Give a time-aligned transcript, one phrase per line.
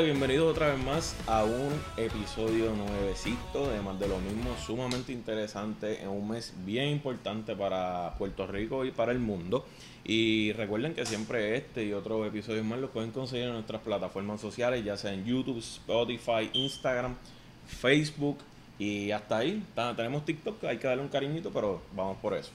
[0.00, 6.02] bienvenidos otra vez más a un episodio nuevecito de Más de lo mismo, sumamente interesante
[6.02, 9.66] en un mes bien importante para Puerto Rico y para el mundo.
[10.02, 14.40] Y recuerden que siempre este y otros episodios más los pueden conseguir en nuestras plataformas
[14.40, 17.14] sociales, ya sea en YouTube, Spotify, Instagram,
[17.66, 18.38] Facebook
[18.78, 19.62] y hasta ahí.
[19.94, 22.50] Tenemos TikTok, hay que darle un cariñito, pero vamos por eso.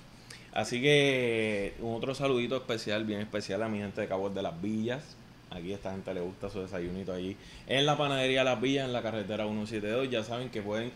[0.54, 4.60] Así que un otro saludito especial, bien especial a mi gente de Cabo de las
[4.60, 5.17] Villas,
[5.50, 7.38] Aquí esta gente le gusta su desayunito allí.
[7.68, 10.10] En la panadería Las Villas, en la carretera 172.
[10.10, 10.92] Ya saben que pueden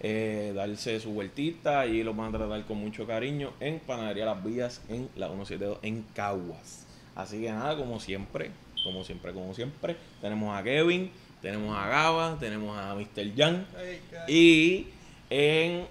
[0.00, 4.44] eh, darse su vueltita y los van a tratar con mucho cariño en panadería Las
[4.44, 6.86] Villas, en la 172, en Caguas.
[7.14, 8.50] Así que nada, como siempre,
[8.84, 13.34] como siempre, como siempre, tenemos a Kevin, tenemos a Gaba, tenemos a Mr.
[13.36, 13.66] Jan.
[14.28, 14.86] y
[15.30, 15.86] en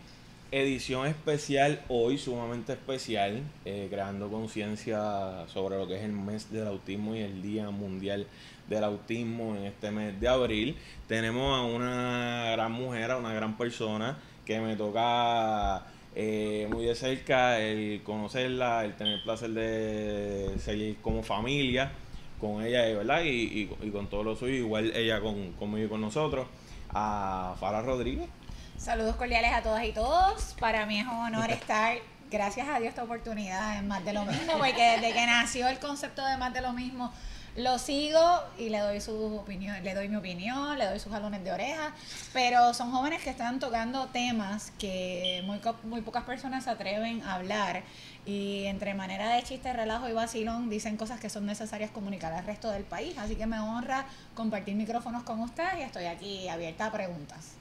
[0.55, 6.67] edición especial hoy, sumamente especial, eh, creando conciencia sobre lo que es el mes del
[6.67, 8.25] autismo y el Día Mundial
[8.69, 10.77] del Autismo en este mes de abril.
[11.09, 16.95] Tenemos a una gran mujer, a una gran persona que me toca eh, muy de
[16.95, 21.91] cerca el conocerla, el tener el placer de seguir como familia
[22.39, 23.23] con ella, ¿verdad?
[23.25, 26.47] Y, y, con todo lo suyo, igual ella con, conmigo y con nosotros,
[26.91, 28.29] a Fara Rodríguez.
[28.77, 30.53] Saludos cordiales a todas y todos.
[30.59, 31.97] Para mí es un honor estar,
[32.29, 35.79] gracias a Dios, esta oportunidad en Más de lo Mismo, porque desde que nació el
[35.79, 37.11] concepto de Más de lo Mismo,
[37.55, 38.19] lo sigo
[38.57, 41.93] y le doy su opinión, le doy mi opinión, le doy sus jalones de oreja,
[42.33, 47.35] pero son jóvenes que están tocando temas que muy, muy pocas personas se atreven a
[47.35, 47.81] hablar
[48.25, 52.45] y entre manera de chiste, relajo y vacilón dicen cosas que son necesarias comunicar al
[52.45, 56.87] resto del país, así que me honra compartir micrófonos con ustedes y estoy aquí abierta
[56.87, 57.55] a preguntas.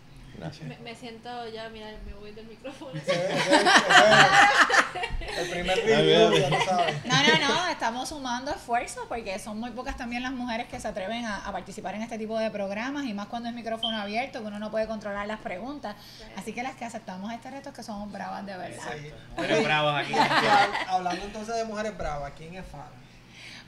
[0.82, 2.92] Me, siento ya, mira, me voy del micrófono.
[5.38, 7.04] el primer review, ya lo sabes.
[7.04, 10.88] No, no, no, estamos sumando esfuerzos porque son muy pocas también las mujeres que se
[10.88, 14.46] atreven a, participar en este tipo de programas y más cuando es micrófono abierto, que
[14.48, 15.96] uno no puede controlar las preguntas.
[16.36, 18.82] Así que las que aceptamos este reto es que somos bravas de verdad.
[18.92, 19.12] Sí.
[19.62, 20.14] bravas aquí.
[20.88, 22.90] Hablando entonces de mujeres bravas, ¿quién es Fara?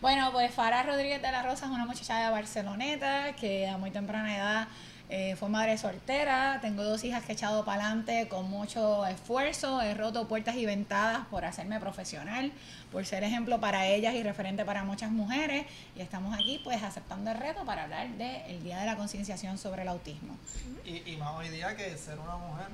[0.00, 3.90] Bueno, pues Fara Rodríguez de la Rosa es una muchacha de Barceloneta que a muy
[3.90, 4.68] temprana edad
[5.08, 9.80] eh, fue madre soltera, tengo dos hijas que he echado para adelante con mucho esfuerzo,
[9.80, 12.52] he roto puertas y ventadas por hacerme profesional,
[12.90, 17.30] por ser ejemplo para ellas y referente para muchas mujeres y estamos aquí pues aceptando
[17.30, 20.36] el reto para hablar del Día de la Concienciación sobre el Autismo.
[20.84, 22.66] Y más hoy día que ser una mujer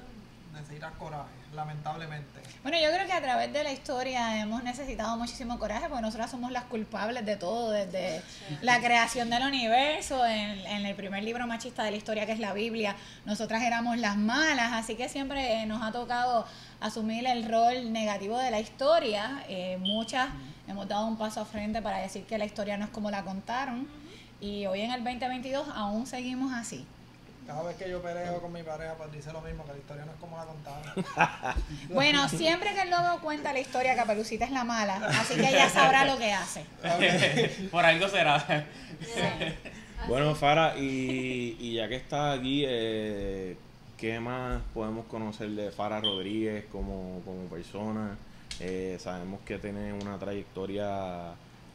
[0.53, 2.41] necesita coraje, lamentablemente.
[2.63, 6.31] Bueno, yo creo que a través de la historia hemos necesitado muchísimo coraje porque nosotras
[6.31, 8.23] somos las culpables de todo, desde
[8.61, 12.53] la creación del universo, en, el primer libro machista de la historia que es la
[12.53, 16.47] Biblia, nosotras éramos las malas, así que siempre nos ha tocado
[16.81, 19.45] asumir el rol negativo de la historia.
[19.49, 20.29] Eh, muchas
[20.69, 23.23] hemos dado un paso a frente para decir que la historia no es como la
[23.25, 23.89] contaron
[24.41, 26.85] y hoy en el 2022 aún seguimos así.
[27.47, 30.05] Cada vez que yo peleo con mi pareja, pues dice lo mismo, que la historia
[30.05, 31.65] no es como la contaron.
[31.91, 35.69] bueno, siempre que el lobo cuenta la historia, Caperucita es la mala, así que ella
[35.69, 36.65] sabrá lo que hace.
[37.71, 38.67] Por algo será.
[40.07, 43.57] bueno, Fara, y, y, ya que está aquí, eh,
[43.99, 48.17] ¿qué más podemos conocer de Fara Rodríguez como, como persona?
[48.61, 51.33] Eh, sabemos que tiene una trayectoria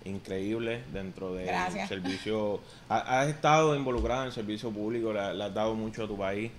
[0.07, 1.49] increíble dentro del
[1.87, 2.61] servicio.
[2.89, 6.51] Has estado involucrada en el servicio público, le, has dado mucho a tu país.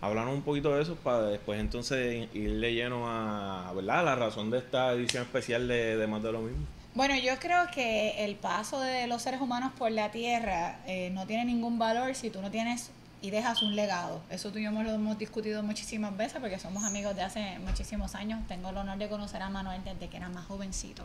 [0.00, 4.04] Hablanos un poquito de eso para después entonces irle lleno a ¿verdad?
[4.04, 6.66] la razón de esta edición especial de, de Más de lo mismo.
[6.96, 11.26] Bueno, yo creo que el paso de los seres humanos por la Tierra eh, no
[11.26, 12.90] tiene ningún valor si tú no tienes
[13.22, 14.20] y dejas un legado.
[14.30, 18.14] Eso tú y yo lo hemos discutido muchísimas veces porque somos amigos de hace muchísimos
[18.14, 18.46] años.
[18.46, 21.04] Tengo el honor de conocer a Manuel desde que era más jovencito.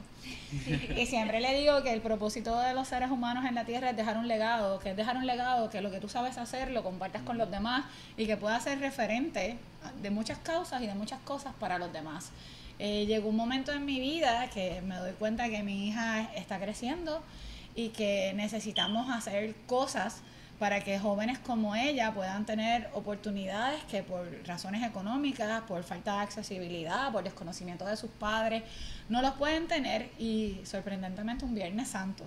[0.97, 3.97] y siempre le digo que el propósito de los seres humanos en la Tierra es
[3.97, 6.83] dejar un legado, que es dejar un legado, que lo que tú sabes hacer lo
[6.83, 7.85] compartas con los demás
[8.17, 9.57] y que pueda ser referente
[10.01, 12.31] de muchas causas y de muchas cosas para los demás.
[12.77, 16.59] Eh, llegó un momento en mi vida que me doy cuenta que mi hija está
[16.59, 17.23] creciendo
[17.75, 20.21] y que necesitamos hacer cosas
[20.61, 26.19] para que jóvenes como ella puedan tener oportunidades que por razones económicas, por falta de
[26.19, 28.61] accesibilidad, por desconocimiento de sus padres,
[29.09, 32.25] no los pueden tener y sorprendentemente un Viernes Santo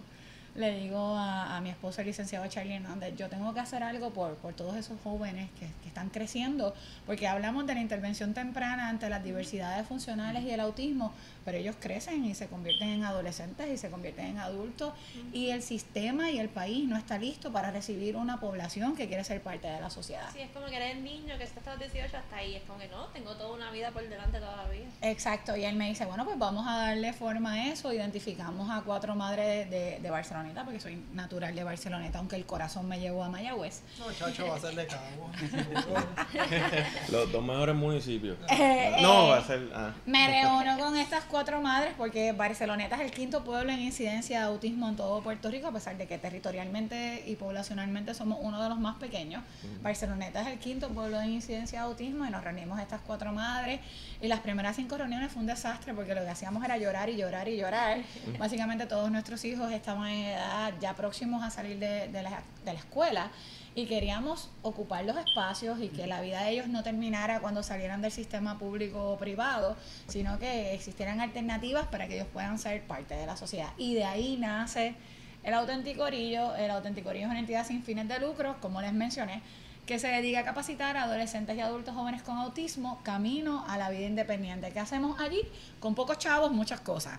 [0.54, 4.36] le digo a, mi esposo, el licenciado Charlie Hernández, yo tengo que hacer algo por,
[4.36, 6.74] por todos esos jóvenes que, que, están creciendo,
[7.06, 11.12] porque hablamos de la intervención temprana ante las diversidades funcionales y el autismo,
[11.44, 14.92] pero ellos crecen y se convierten en adolescentes y se convierten en adultos
[15.32, 19.24] y el sistema y el país no está listo para recibir una población que quiere
[19.24, 20.28] ser parte de la sociedad.
[20.32, 22.78] Sí, es como que eres niño que está hasta los 18 hasta ahí, es como
[22.78, 24.86] que no, tengo toda una vida por delante todavía.
[25.02, 28.82] Exacto, y él me dice, bueno, pues vamos a darle forma a eso, identificamos a
[28.82, 33.00] cuatro madres de, de Barcelona Barceloneta porque soy natural de Barceloneta, aunque el corazón me
[33.00, 33.80] llevó a Mayagüez.
[33.98, 35.30] No, chacho, va a ser de Cabo.
[37.10, 38.36] Los dos mejores municipios.
[38.50, 39.70] Eh, no, eh, va a ser.
[39.74, 39.94] ah.
[40.04, 44.44] Me reúno con estas cuatro madres porque Barceloneta es el quinto pueblo en incidencia de
[44.44, 48.68] autismo en todo Puerto Rico, a pesar de que territorialmente y poblacionalmente somos uno de
[48.68, 49.42] los más pequeños.
[49.82, 53.80] Barceloneta es el quinto pueblo en incidencia de autismo y nos reunimos estas cuatro madres.
[54.20, 57.16] Y las primeras cinco reuniones fue un desastre porque lo que hacíamos era llorar y
[57.16, 57.98] llorar y llorar.
[58.38, 60.33] Básicamente todos nuestros hijos estaban en
[60.80, 63.30] ya próximos a salir de, de la, de la escuela
[63.74, 68.02] y queríamos ocupar los espacios y que la vida de ellos no terminara cuando salieran
[68.02, 69.76] del sistema público o privado,
[70.06, 73.70] sino que existieran alternativas para que ellos puedan ser parte de la sociedad.
[73.76, 74.94] Y de ahí nace
[75.42, 76.54] el auténtico orillo.
[76.54, 79.42] El auténtico orillo es una entidad sin fines de lucro, como les mencioné,
[79.86, 83.90] que se dedica a capacitar a adolescentes y adultos jóvenes con autismo camino a la
[83.90, 84.70] vida independiente.
[84.70, 85.42] ¿Qué hacemos allí?
[85.80, 87.18] Con pocos chavos, muchas cosas.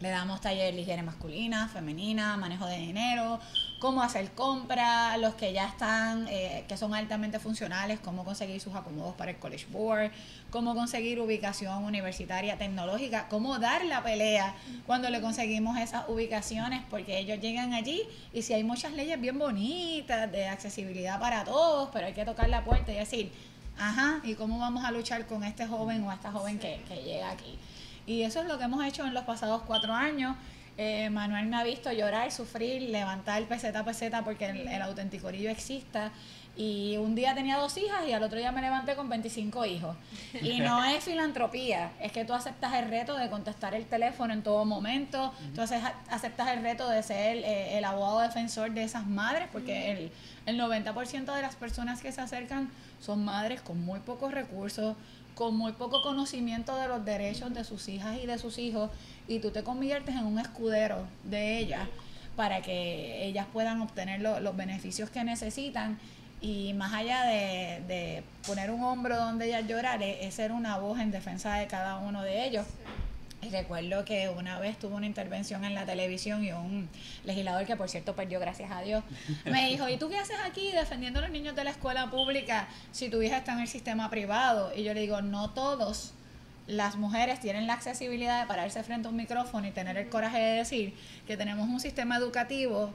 [0.00, 3.40] Le damos taller de higiene masculina, femenina, manejo de dinero,
[3.78, 8.74] cómo hacer compras, los que ya están, eh, que son altamente funcionales, cómo conseguir sus
[8.74, 10.10] acomodos para el College Board,
[10.50, 14.54] cómo conseguir ubicación universitaria tecnológica, cómo dar la pelea
[14.86, 18.02] cuando le conseguimos esas ubicaciones, porque ellos llegan allí
[18.32, 22.48] y si hay muchas leyes bien bonitas de accesibilidad para todos, pero hay que tocar
[22.48, 23.32] la puerta y decir,
[23.78, 27.30] ajá, ¿y cómo vamos a luchar con este joven o esta joven que, que llega
[27.30, 27.58] aquí?
[28.08, 30.34] Y eso es lo que hemos hecho en los pasados cuatro años.
[30.76, 35.50] Eh, Manuel me ha visto llorar, sufrir, levantar peseta a peseta porque el, el autenticorillo
[35.50, 36.10] exista.
[36.56, 39.96] Y un día tenía dos hijas y al otro día me levanté con 25 hijos.
[40.42, 44.42] Y no es filantropía, es que tú aceptas el reto de contestar el teléfono en
[44.42, 49.06] todo momento, tú haces- aceptas el reto de ser eh, el abogado defensor de esas
[49.06, 50.12] madres, porque el,
[50.46, 52.70] el 90% de las personas que se acercan
[53.00, 54.96] son madres con muy pocos recursos,
[55.38, 58.90] con muy poco conocimiento de los derechos de sus hijas y de sus hijos,
[59.28, 61.86] y tú te conviertes en un escudero de ellas
[62.34, 65.96] para que ellas puedan obtener lo- los beneficios que necesitan.
[66.40, 70.98] Y más allá de, de poner un hombro donde ellas llorar, es ser una voz
[70.98, 72.66] en defensa de cada uno de ellos.
[73.40, 76.88] Y recuerdo que una vez tuve una intervención en la televisión y un
[77.24, 79.04] legislador que por cierto perdió, gracias a Dios,
[79.44, 82.68] me dijo, ¿y tú qué haces aquí defendiendo a los niños de la escuela pública
[82.90, 84.72] si tu hija está en el sistema privado?
[84.74, 86.14] Y yo le digo, no todos
[86.66, 90.38] las mujeres tienen la accesibilidad de pararse frente a un micrófono y tener el coraje
[90.38, 90.94] de decir
[91.26, 92.92] que tenemos un sistema educativo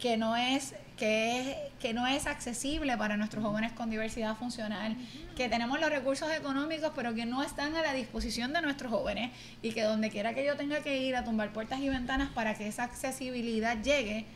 [0.00, 4.96] que no es que es que no es accesible para nuestros jóvenes con diversidad funcional,
[5.34, 9.30] que tenemos los recursos económicos pero que no están a la disposición de nuestros jóvenes
[9.62, 12.54] y que donde quiera que yo tenga que ir a tumbar puertas y ventanas para
[12.54, 14.26] que esa accesibilidad llegue,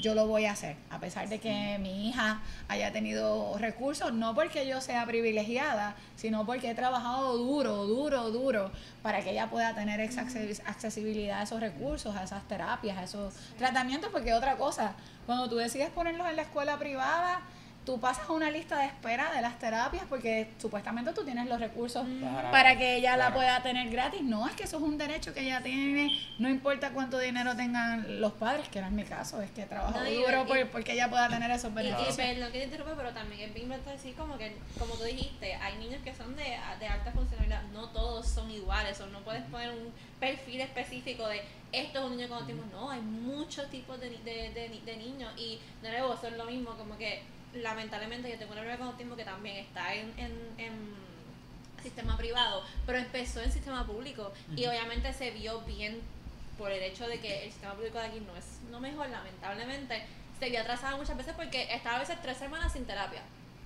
[0.00, 4.34] yo lo voy a hacer, a pesar de que mi hija haya tenido recursos, no
[4.34, 8.70] porque yo sea privilegiada, sino porque he trabajado duro, duro, duro
[9.02, 13.04] para que ella pueda tener esa acces- accesibilidad a esos recursos, a esas terapias, a
[13.04, 14.94] esos tratamientos, porque otra cosa,
[15.26, 17.40] cuando tú decides ponerlos en la escuela privada,
[17.84, 22.06] tú pasas una lista de espera de las terapias porque supuestamente tú tienes los recursos
[22.20, 22.50] Claro.
[22.50, 24.20] para que ella la pueda tener gratis.
[24.22, 28.20] No, es que eso es un derecho que ella tiene, no importa cuánto dinero tengan
[28.20, 30.68] los padres, que no es mi caso, es que trabajo No, y- duro y- por,
[30.70, 32.16] porque ella pueda tener esos Y, y beneficios.
[32.16, 35.54] perdón que te interrumpa, pero también es bien importante decir como que, como tú dijiste,
[35.54, 39.42] hay niños que son de, de alta funcionalidad, no todos son iguales, o no puedes
[39.44, 39.90] poner un
[40.20, 41.40] perfil específico de
[41.72, 44.96] esto es un niño con autismo, no, hay muchos tipos de, ni- de, de, de
[44.96, 47.22] niños y de nuevo son lo mismo, como que
[47.54, 50.72] lamentablemente yo tengo una bebé con autismo que también está en, en, en
[51.82, 56.00] sistema privado, pero empezó en sistema público y obviamente se vio bien
[56.58, 60.02] por el hecho de que el sistema público de aquí no es no mejor, lamentablemente,
[60.38, 63.22] se vio atrasado muchas veces porque estaba a veces tres semanas sin terapia.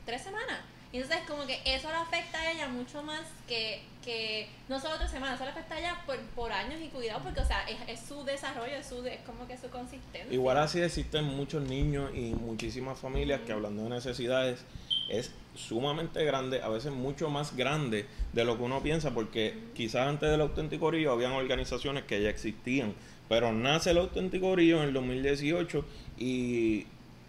[0.07, 0.61] Tres semanas.
[0.95, 5.11] Entonces como que eso le afecta a ella mucho más que, que no solo tres
[5.11, 7.79] semanas, eso le afecta a ella por, por años y cuidado porque, o sea, es,
[7.89, 10.33] es su desarrollo, es, su, es como que su consistencia.
[10.33, 14.65] Igual así existen muchos niños y muchísimas familias que hablando de necesidades
[15.09, 20.07] es sumamente grande, a veces mucho más grande de lo que uno piensa, porque quizás
[20.07, 22.95] antes del auténtico Río habían organizaciones que ya existían,
[23.29, 25.85] pero nace el auténtico Río en el 2018
[26.19, 26.87] y,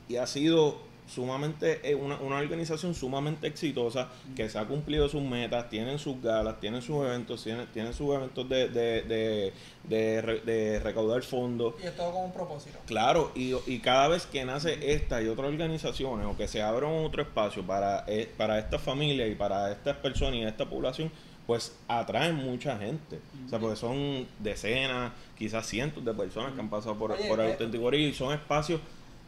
[0.07, 5.21] y ha sido sumamente eh, una, una organización sumamente exitosa que se ha cumplido sus
[5.21, 10.21] metas, tienen sus galas, tienen sus eventos, tienen, tienen sus eventos de, de, de, de
[10.21, 11.75] re- de recaudar fondos.
[11.83, 12.77] Y es todo con un propósito.
[12.87, 16.87] Claro, y, y cada vez que nace esta y otras organizaciones o que se abra
[16.87, 21.11] un otro espacio para, eh, para esta familia y para estas personas y esta población,
[21.45, 23.19] pues atraen mucha gente.
[23.45, 27.39] O sea, porque son decenas, quizás cientos de personas que han pasado por, Oye, por
[27.39, 28.81] el eh, auténtico y son espacios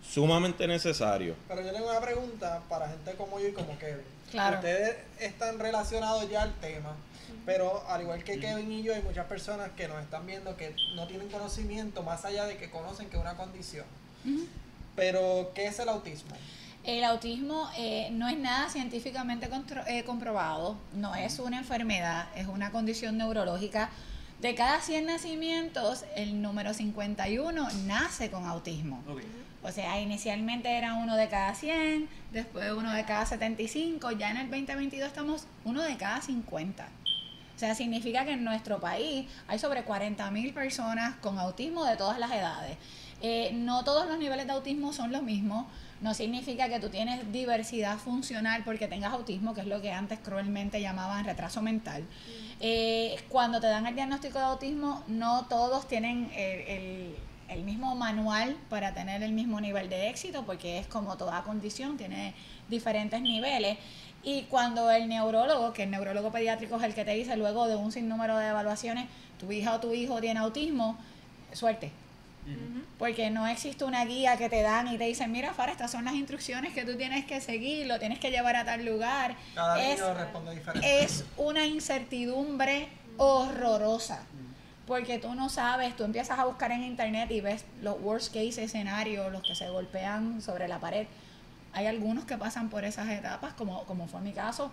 [0.04, 1.36] sumamente necesario.
[1.48, 4.06] Pero yo tengo una pregunta para gente como yo y como Kevin.
[4.32, 4.58] Claro.
[4.58, 6.96] Ustedes están relacionados ya al tema,
[7.46, 10.76] pero al igual que Kevin y yo, hay muchas personas que nos están viendo que
[10.96, 13.86] no tienen conocimiento más allá de que conocen que es una condición.
[14.96, 16.36] Pero, ¿qué es el autismo?
[16.84, 19.50] El autismo eh, no es nada científicamente
[19.88, 23.90] eh, comprobado, no es una enfermedad, es una condición neurológica.
[24.42, 29.04] De cada 100 nacimientos, el número 51 nace con autismo.
[29.08, 29.22] Ok.
[29.64, 34.38] O sea, inicialmente era uno de cada 100, después uno de cada 75, ya en
[34.38, 36.88] el 2022 estamos uno de cada 50.
[37.56, 42.20] O sea, significa que en nuestro país hay sobre 40.000 personas con autismo de todas
[42.20, 42.78] las edades.
[43.20, 45.66] Eh, no todos los niveles de autismo son los mismos.
[46.00, 50.20] No significa que tú tienes diversidad funcional porque tengas autismo, que es lo que antes
[50.20, 52.04] cruelmente llamaban retraso mental.
[52.60, 57.16] Eh, cuando te dan el diagnóstico de autismo, no todos tienen el, el-
[57.50, 61.98] el mismo manual para tener el mismo nivel de éxito, porque es como toda condición,
[61.98, 62.34] tiene
[62.68, 63.78] diferentes niveles.
[64.24, 67.76] Y cuando el neurólogo, que el neurólogo pediátrico es el que te dice luego de
[67.76, 69.06] un sinnúmero de evaluaciones,
[69.40, 70.98] tu hija o tu hijo tiene autismo,
[71.54, 71.92] suerte.
[72.98, 76.06] Porque no existe una guía que te dan y te dicen, mira, Fara, estas son
[76.06, 79.36] las instrucciones que tú tienes que seguir, lo tienes que llevar a tal lugar.
[79.54, 81.04] Cada Es- niño responde diferente.
[81.04, 82.88] es una incertidumbre
[83.18, 84.24] horrorosa.
[84.88, 88.64] Porque tú no sabes, tú empiezas a buscar en internet y ves los worst case
[88.64, 91.08] escenarios, los que se golpean sobre la pared.
[91.74, 94.72] Hay algunos que pasan por esas etapas, como, como fue mi caso,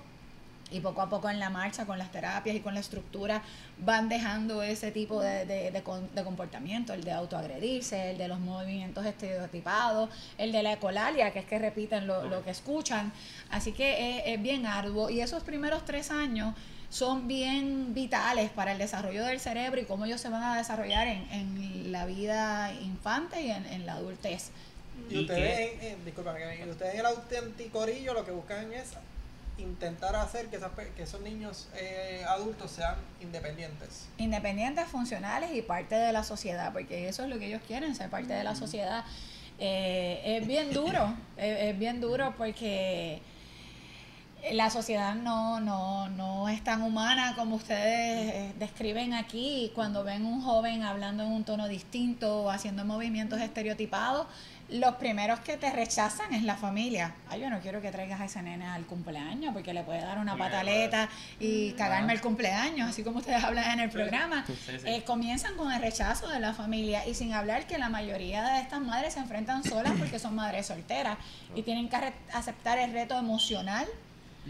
[0.70, 3.42] y poco a poco en la marcha, con las terapias y con la estructura,
[3.78, 9.04] van dejando ese tipo de, de- de comportamiento, el de autoagredirse, el de los movimientos
[9.04, 13.12] estereotipados, el de la ecolalia, que es que repiten lo, lo que escuchan.
[13.50, 15.10] Así que es, es bien arduo.
[15.10, 16.54] Y esos primeros tres años
[16.94, 21.08] son bien vitales para el desarrollo del cerebro y cómo ellos se van a desarrollar
[21.08, 24.50] en, en la vida infante y en, en la adultez.
[25.10, 28.92] Y ¿Y ustedes, en, Kevin, y ustedes en el autenticorillo lo que buscan es
[29.58, 34.06] intentar hacer que, esas que esos niños eh, adultos sean independientes.
[34.16, 38.08] independientes, funcionales y parte de la sociedad, porque eso es lo que ellos quieren, ser
[38.08, 39.04] parte de la sociedad.
[39.58, 43.20] Eh, es bien duro, es, es bien duro porque
[44.52, 49.72] la sociedad no, no, no es tan humana como ustedes eh, describen aquí.
[49.74, 54.26] Cuando ven un joven hablando en un tono distinto o haciendo movimientos estereotipados,
[54.68, 57.14] los primeros que te rechazan es la familia.
[57.28, 60.18] Ay, yo no quiero que traigas a ese nene al cumpleaños porque le puede dar
[60.18, 61.08] una pataleta
[61.38, 64.44] y cagarme el cumpleaños, así como ustedes hablan en el programa.
[64.46, 64.76] Sí, sí.
[64.86, 68.60] Eh, comienzan con el rechazo de la familia y sin hablar que la mayoría de
[68.60, 71.18] estas madres se enfrentan solas porque son madres solteras
[71.54, 71.96] y tienen que
[72.32, 73.86] aceptar el reto emocional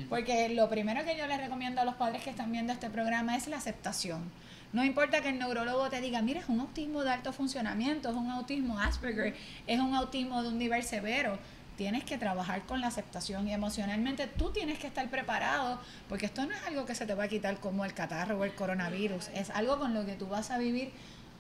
[0.08, 3.36] porque lo primero que yo les recomiendo a los padres que están viendo este programa
[3.36, 4.30] es la aceptación.
[4.72, 8.16] No importa que el neurólogo te diga, mira, es un autismo de alto funcionamiento, es
[8.16, 9.34] un autismo Asperger,
[9.68, 11.38] es un autismo de un nivel severo.
[11.76, 16.44] Tienes que trabajar con la aceptación y emocionalmente tú tienes que estar preparado porque esto
[16.44, 19.28] no es algo que se te va a quitar como el catarro o el coronavirus,
[19.34, 20.92] es algo con lo que tú vas a vivir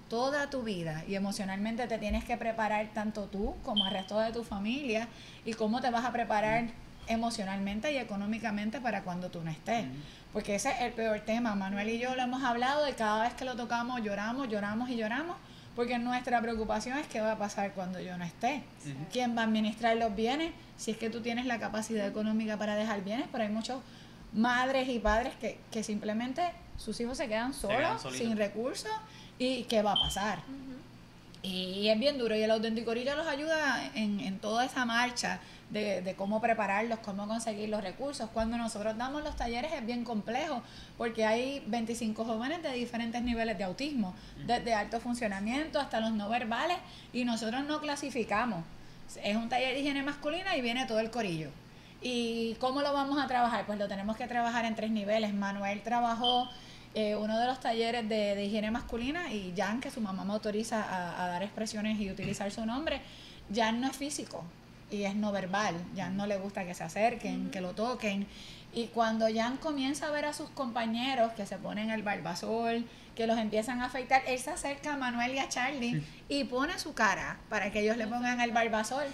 [0.08, 4.32] toda tu vida y emocionalmente te tienes que preparar tanto tú como el resto de
[4.32, 5.08] tu familia
[5.44, 6.68] y cómo te vas a preparar
[7.06, 9.86] emocionalmente y económicamente para cuando tú no estés.
[10.32, 11.54] Porque ese es el peor tema.
[11.54, 14.96] Manuel y yo lo hemos hablado y cada vez que lo tocamos lloramos, lloramos y
[14.96, 15.36] lloramos.
[15.76, 18.62] Porque nuestra preocupación es qué va a pasar cuando yo no esté.
[19.12, 20.52] ¿Quién va a administrar los bienes?
[20.76, 23.82] Si es que tú tienes la capacidad económica para dejar bienes, pero hay muchos
[24.32, 26.42] madres y padres que, que simplemente
[26.76, 28.92] sus hijos se quedan solos, quedan sin recursos
[29.38, 30.38] y qué va a pasar.
[31.44, 36.00] Y es bien duro y el autenticorillo los ayuda en, en toda esa marcha de,
[36.00, 38.30] de cómo prepararlos, cómo conseguir los recursos.
[38.32, 40.62] Cuando nosotros damos los talleres es bien complejo
[40.96, 44.14] porque hay 25 jóvenes de diferentes niveles de autismo,
[44.46, 46.78] desde alto funcionamiento hasta los no verbales
[47.12, 48.64] y nosotros no clasificamos.
[49.22, 51.50] Es un taller de higiene masculina y viene todo el corillo.
[52.00, 53.66] ¿Y cómo lo vamos a trabajar?
[53.66, 55.34] Pues lo tenemos que trabajar en tres niveles.
[55.34, 56.48] Manuel trabajó
[56.94, 60.32] eh, uno de los talleres de, de higiene masculina y Jan, que su mamá me
[60.32, 63.00] autoriza a, a dar expresiones y utilizar su nombre,
[63.54, 64.44] Jan no es físico
[64.90, 65.74] y es no verbal.
[65.96, 68.26] Jan no le gusta que se acerquen, que lo toquen.
[68.72, 72.84] Y cuando Jan comienza a ver a sus compañeros que se ponen el barbasol,
[73.14, 76.78] que los empiezan a afeitar, él se acerca a Manuel y a Charlie y pone
[76.78, 79.04] su cara para que ellos le pongan el barbasol.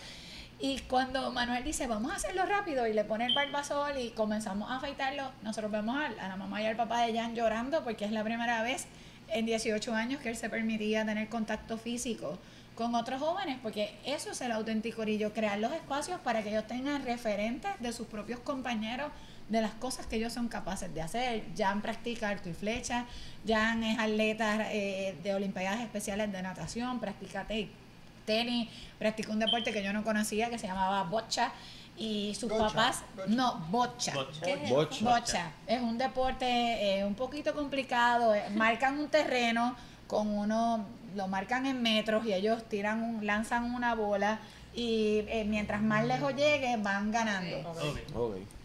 [0.63, 4.71] Y cuando Manuel dice, vamos a hacerlo rápido, y le pone el barbasol y comenzamos
[4.71, 8.13] a afeitarlo, nosotros vemos a, la mamá y al papá de Jan llorando porque es
[8.13, 8.87] la primera vez
[9.29, 12.39] en 18 años que él se permitía tener contacto físico
[12.75, 16.67] con otros jóvenes, porque eso es el auténtico orillo, crear los espacios para que ellos
[16.67, 19.11] tengan referentes de sus propios compañeros
[19.49, 21.43] de las cosas que ellos son capaces de hacer.
[21.57, 23.07] Jan practica arco y flecha,
[23.47, 27.69] Jan es atleta eh, de Olimpiadas Especiales de Natación, practica te-
[28.35, 28.69] tenis,
[28.99, 31.53] practicó un deporte que yo no conocía que se llamaba bocha
[31.97, 34.15] y sus papás, no, bocha.
[34.15, 34.41] Bocha.
[34.45, 34.75] ¿Qué es eso?
[34.75, 35.05] Bocha.
[35.05, 35.51] Bocha.
[35.67, 38.35] Es un deporte eh, un poquito complicado.
[38.35, 39.75] eh, Marcan un terreno
[40.07, 44.39] con uno, lo marcan en metros y ellos tiran, un- lanzan una bola
[44.73, 47.57] y eh, mientras más lejos llegue van ganando.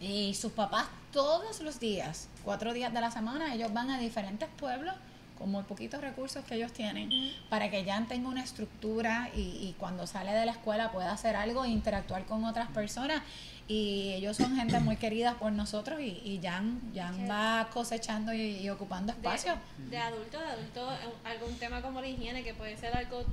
[0.00, 4.48] Y sus papás todos los días, cuatro días de la semana, ellos van a diferentes
[4.58, 4.94] pueblos
[5.38, 7.10] con muy poquitos recursos que ellos tienen
[7.48, 11.36] para que Jan tenga una estructura y, y cuando sale de la escuela pueda hacer
[11.36, 13.22] algo e interactuar con otras personas.
[13.68, 17.26] Y ellos son gente muy querida por nosotros y, y Jan, Jan Sí.
[17.28, 19.56] va cosechando y, y ocupando espacio.
[19.78, 20.88] De, de adulto, de adulto,
[21.24, 23.24] algún tema como la higiene que puede ser algo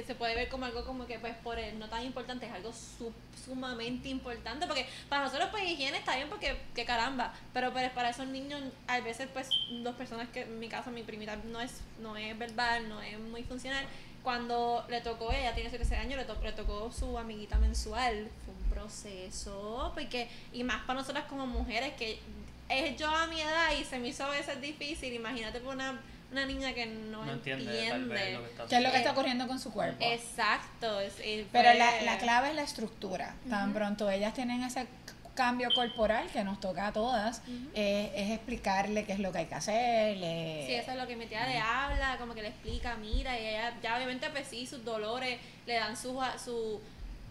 [0.00, 2.52] que se puede ver como algo como que pues por el no tan importante, es
[2.52, 3.12] algo su-
[3.44, 8.10] sumamente importante, porque para nosotros pues higiene está bien porque que caramba, pero pues, para
[8.10, 9.48] esos niños a veces pues
[9.82, 13.18] dos personas que en mi caso mi primita no es no es verbal, no es
[13.18, 13.84] muy funcional,
[14.22, 18.54] cuando le tocó, ella tiene 13 años, le, to- le tocó su amiguita mensual, fue
[18.54, 22.20] un proceso, porque, y más para nosotras como mujeres, que
[22.68, 25.98] es yo a mi edad y se me hizo a veces difícil, imagínate por una,
[26.30, 28.96] una niña que no, No entiende tal vez lo que está ¿Qué es lo que
[28.98, 30.04] está ocurriendo con su cuerpo?
[30.04, 31.00] Exacto.
[31.00, 31.14] es-
[31.52, 33.34] Pero la, la clave es la estructura.
[33.48, 34.86] Tan pronto ellas tienen ese
[35.34, 37.42] cambio corporal que nos toca a todas,
[37.72, 40.16] eh, es explicarle qué es lo que hay que hacer.
[40.16, 43.38] le- Sí, eso es lo que mi tía le habla, como que le explica, mira,
[43.38, 46.80] y ella ya obviamente pues sí, sus dolores le dan su, su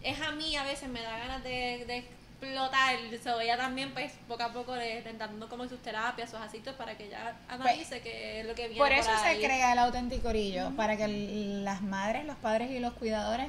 [0.02, 2.04] es a mí a veces me da ganas de, de
[2.40, 6.30] explotar, so, ella también pues poco a poco le le está dando como sus terapias,
[6.30, 9.42] sus asitos para que ella analice qué es lo que viene Por eso se ahí.
[9.42, 13.48] crea el auténtico orillo, para que las madres, los padres y los cuidadores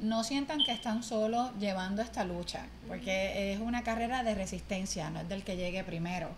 [0.00, 5.20] no sientan que están solos llevando esta lucha, porque es una carrera de resistencia, no
[5.20, 6.28] es del que llegue primero.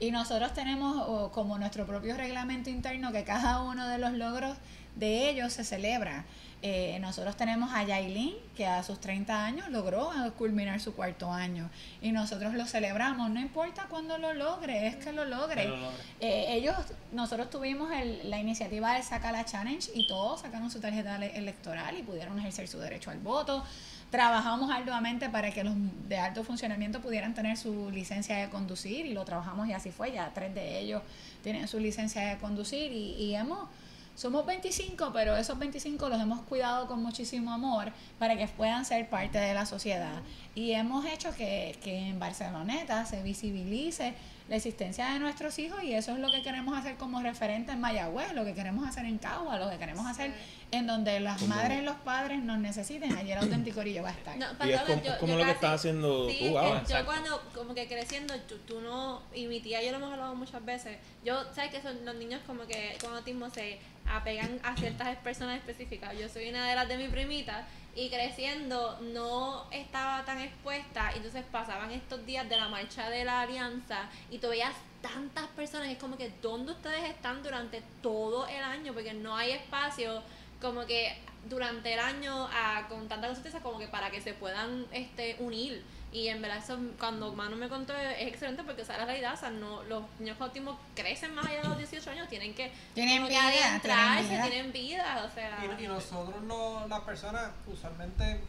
[0.00, 4.56] Y nosotros tenemos como nuestro propio reglamento interno que cada uno de los logros
[4.96, 6.24] de ellos se celebra.
[6.66, 11.68] Eh, nosotros tenemos a Yailin, que a sus 30 años logró culminar su cuarto año.
[12.00, 15.64] Y nosotros lo celebramos, no importa cuándo lo logre, es que lo logre.
[15.64, 15.98] Que lo logre.
[16.20, 16.74] Eh, ellos,
[17.12, 21.36] nosotros tuvimos el- la iniciativa del Saca la Challenge y todos sacaron su tarjeta ele-
[21.36, 23.62] electoral y pudieron ejercer su derecho al voto.
[24.10, 25.74] Trabajamos arduamente para que los
[26.08, 30.12] de alto funcionamiento pudieran tener su licencia de conducir y lo trabajamos y así fue.
[30.12, 31.02] Ya tres de ellos
[31.42, 33.68] tienen su licencia de conducir y, y hemos,
[34.14, 39.08] somos 25, pero esos 25 los hemos cuidado con muchísimo amor para que puedan ser
[39.08, 40.22] parte de la sociedad.
[40.54, 44.14] Y hemos hecho que, que en Barceloneta se visibilice
[44.48, 47.80] la existencia de nuestros hijos y eso es lo que queremos hacer como referente en
[47.80, 50.34] Mayagüez, lo que queremos hacer en Cagua, lo que queremos hacer
[50.70, 53.16] en donde las Como- madres y los padres nos necesiten.
[53.16, 54.36] Ayer Auténtico Orillo va a estar.
[54.36, 56.58] No, Y es como, yo- como yo lo que casi- estás haciendo Sí, tú que
[56.58, 56.84] ahora.
[56.86, 60.34] yo cuando como que creciendo, tú, tú no, y mi tía yo lo hemos hablado
[60.34, 64.76] muchas veces, yo, sabes que son los niños como que con autismo se apegan a
[64.76, 66.12] ciertas personas específicas.
[66.18, 71.44] Yo soy una de las de mi primita y creciendo no estaba tan expuesta, entonces
[71.50, 75.98] pasaban estos días de la marcha de la alianza y tú veías tantas personas, es
[75.98, 78.92] como que ¿dónde ustedes están durante todo el año?
[78.94, 80.22] Porque no hay espacio
[80.60, 81.16] como que
[81.48, 85.84] durante el año a, con tanta consistencia como que para que se puedan este unir
[86.12, 89.34] y en verdad eso cuando Manu me contó es excelente porque esa es la realidad
[89.34, 92.54] o sea no los niños con autismo crecen más allá de los 18 años tienen
[92.54, 94.42] que Tienen que vida, tienen vida.
[94.48, 98.40] tienen vida o sea Y, y nosotros no, las personas usualmente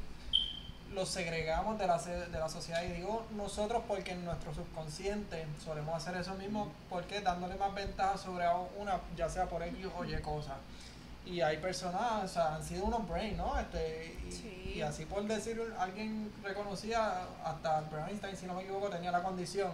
[0.94, 5.96] los segregamos de la, de la sociedad y digo nosotros porque en nuestro subconsciente solemos
[5.96, 8.46] hacer eso mismo porque dándole más ventaja sobre
[8.78, 10.56] una, ya sea por X o Y cosa.
[11.26, 13.58] Y hay personas, o sea, han sido unos brain, ¿no?
[13.60, 14.74] Este, y, Sí.
[14.76, 19.24] y así por decir, alguien reconocía, hasta Albert Einstein, si no me equivoco, tenía la
[19.24, 19.72] condición.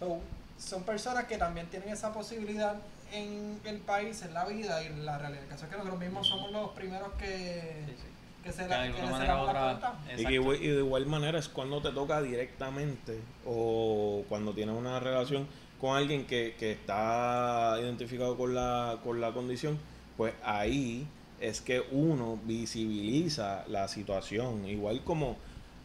[0.00, 0.18] So,
[0.58, 2.76] son personas que también tienen esa posibilidad
[3.12, 5.42] en el país, en la vida y en la realidad.
[5.44, 8.06] El caso es que nosotros mismos somos los primeros que, Sí, sí.
[8.42, 9.94] que se la, de que manera otra.
[10.16, 14.98] Y, que y de igual manera es cuando te toca directamente o cuando tienes una
[14.98, 15.46] relación
[15.80, 19.78] con alguien que, que está identificado con la, con la condición,
[20.16, 21.06] pues ahí
[21.40, 24.66] es que uno visibiliza la situación.
[24.66, 25.36] Igual como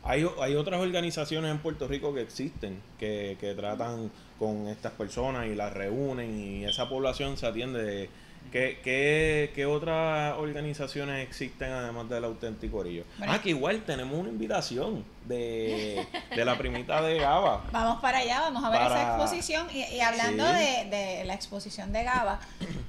[0.04, 5.48] hay, hay otras organizaciones en Puerto Rico que existen, que, que tratan con estas personas
[5.48, 8.10] y las reúnen y esa población se atiende de...
[8.52, 13.06] ¿Qué, qué, qué otras organizaciones existen además del auténtico orillo?
[13.18, 13.32] Bueno.
[13.34, 17.64] Ah, que igual tenemos una invitación de, de la primita de Gaba.
[17.72, 19.68] Vamos para allá, vamos a ver Para- esa exposición.
[19.74, 20.60] Y, y hablando Sí.
[20.60, 22.40] de, de la exposición de GABA,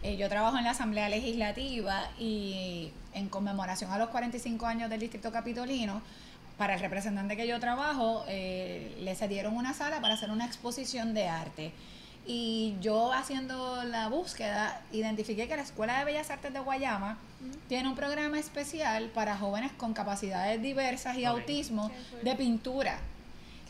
[0.03, 4.99] eh, yo trabajo en la Asamblea Legislativa y en conmemoración a los 45 años del
[4.99, 6.03] Distrito Capitolino,
[6.59, 11.15] para el representante que yo trabajo, eh, le cedieron una sala para hacer una exposición
[11.15, 11.73] de arte.
[12.25, 17.19] Y yo haciendo la búsqueda, identifiqué que la Escuela de Bellas Artes de Guayama
[17.69, 21.91] tiene un programa especial para jóvenes con capacidades diversas y autismo
[22.23, 22.99] de pintura.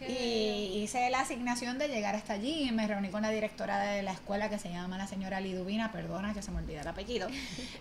[0.08, 4.02] Y hice la asignación de llegar hasta allí y me reuní con la directora de
[4.02, 7.28] la escuela que se llama la señora Liduvina, perdona que se me olvida el apellido.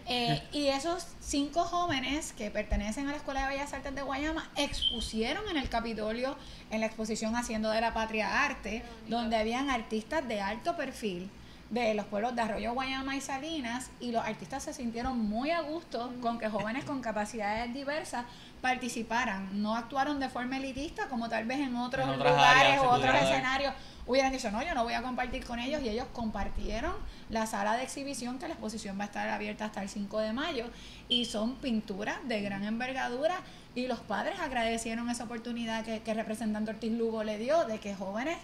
[0.08, 4.50] Eh, y esos cinco jóvenes que pertenecen a la Escuela de Bellas Artes de Guayama
[4.58, 6.36] expusieron en el Capitolio
[6.70, 11.30] en la exposición Haciendo de la Patria Arte, donde habían artistas de alto perfil
[11.72, 15.62] de los pueblos de Arroyo Guayama y Salinas y los artistas se sintieron muy a
[15.62, 18.26] gusto con que jóvenes con capacidades diversas
[18.62, 23.16] participaran, no actuaron de forma elitista como tal vez en otros En lugares o otros
[23.16, 23.74] escenarios
[24.06, 26.94] hubieran dicho no, yo no voy a compartir con ellos y ellos compartieron
[27.30, 30.34] la sala de exhibición que la exposición va a estar abierta hasta el 5 de
[30.34, 30.66] mayo
[31.10, 33.42] y son pinturas de gran envergadura
[33.74, 37.80] y los padres agradecieron esa oportunidad que, que el representante Ortiz Lugo le dio de
[37.80, 38.38] que jóvenes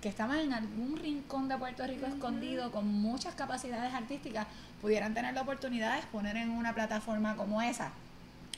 [0.00, 4.46] que estaban en algún rincón de Puerto Rico escondido con muchas capacidades artísticas
[4.82, 7.90] pudieran tener la oportunidad de exponer en una plataforma como esa.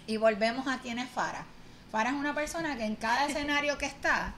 [0.07, 1.45] Y volvemos a quién es Fara.
[1.91, 4.35] Fara es una persona que en cada escenario que está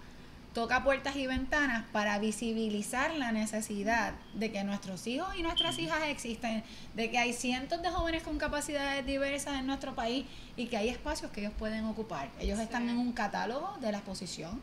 [0.54, 6.00] toca puertas y ventanas para visibilizar la necesidad de que nuestros hijos y nuestras hijas
[6.08, 10.26] existen, de que hay cientos de jóvenes con capacidades diversas en nuestro país
[10.56, 12.28] y que hay espacios que ellos pueden ocupar.
[12.40, 14.60] Ellos están en un catálogo de la exposición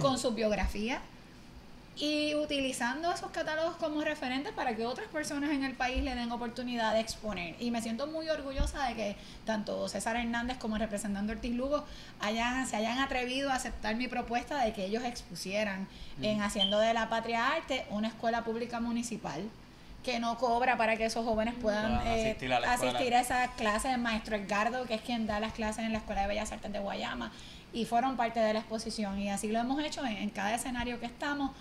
[0.00, 1.00] con su biografía
[1.96, 6.32] y utilizando esos catálogos como referentes para que otras personas en el país le den
[6.32, 7.54] oportunidad de exponer.
[7.60, 11.84] Y me siento muy orgullosa de que tanto César Hernández como el representante Ortiz Lugo
[12.20, 15.86] hayan, se hayan atrevido a aceptar mi propuesta de que ellos expusieran
[16.22, 19.42] en Haciendo de la Patria Arte una escuela pública municipal
[20.02, 23.88] que no cobra para que esos jóvenes puedan eh, asistir a asistir a esa clase
[23.88, 26.72] de maestro Edgardo, que es quien da las clases en la Escuela de Bellas Artes
[26.72, 27.30] de Guayama,
[27.72, 29.20] y fueron parte de la exposición.
[29.20, 31.52] Y así lo hemos hecho en, en cada escenario que estamos.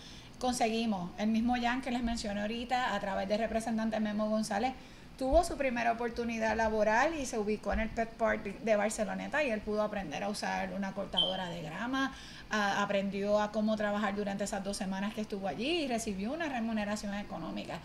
[0.46, 4.74] Conseguimos, el mismo Jan que les mencioné ahorita, a través del representante Memo González,
[5.16, 9.52] tuvo su primera oportunidad laboral y se ubicó en el Pet Park de Barceloneta y
[9.52, 12.12] él pudo aprender a usar una cortadora de grama,
[12.50, 16.50] a- aprendió a cómo trabajar durante esas dos semanas que estuvo allí y recibió una
[16.50, 17.78] remuneración económica.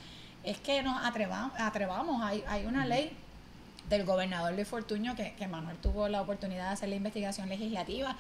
[0.43, 3.15] Es que nos atrevamos, atrevamos hay, hay una ley
[3.91, 8.17] del gobernador Luis Fortuño, que, que Manuel tuvo la oportunidad de hacer la investigación legislativa,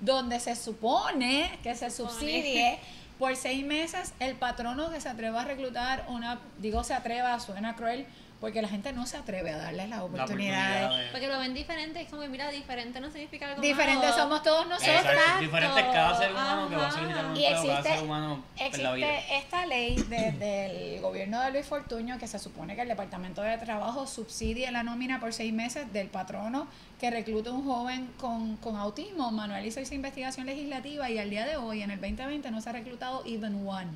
[0.00, 2.78] donde se supone que se subsidie
[3.18, 7.74] por seis meses el patrono que se atreva a reclutar una, digo se atreva, suena
[7.76, 8.06] cruel,
[8.40, 10.84] porque la gente no se atreve a darles las La oportunidades.
[10.84, 14.10] oportunidad de- Porque lo ven diferente, es como que mira, diferente no significa algo Diferentes
[14.10, 14.22] malo.
[14.22, 14.94] somos todos nosotros.
[14.96, 15.40] Exacto.
[15.40, 18.44] Diferente es cada ser humano que va a solicitar un Y cada existe- ser humano
[18.56, 19.14] en la vida.
[19.14, 23.42] Existe esta ley de- del gobierno de Luis Fortuño que se supone que el Departamento
[23.42, 26.66] de Trabajo subsidie la nómina por seis meses del patrono
[27.00, 29.30] que recluta un joven con, con autismo.
[29.30, 32.70] Manuel hizo esa investigación legislativa y al día de hoy, en el 2020, no se
[32.70, 33.88] ha reclutado even one.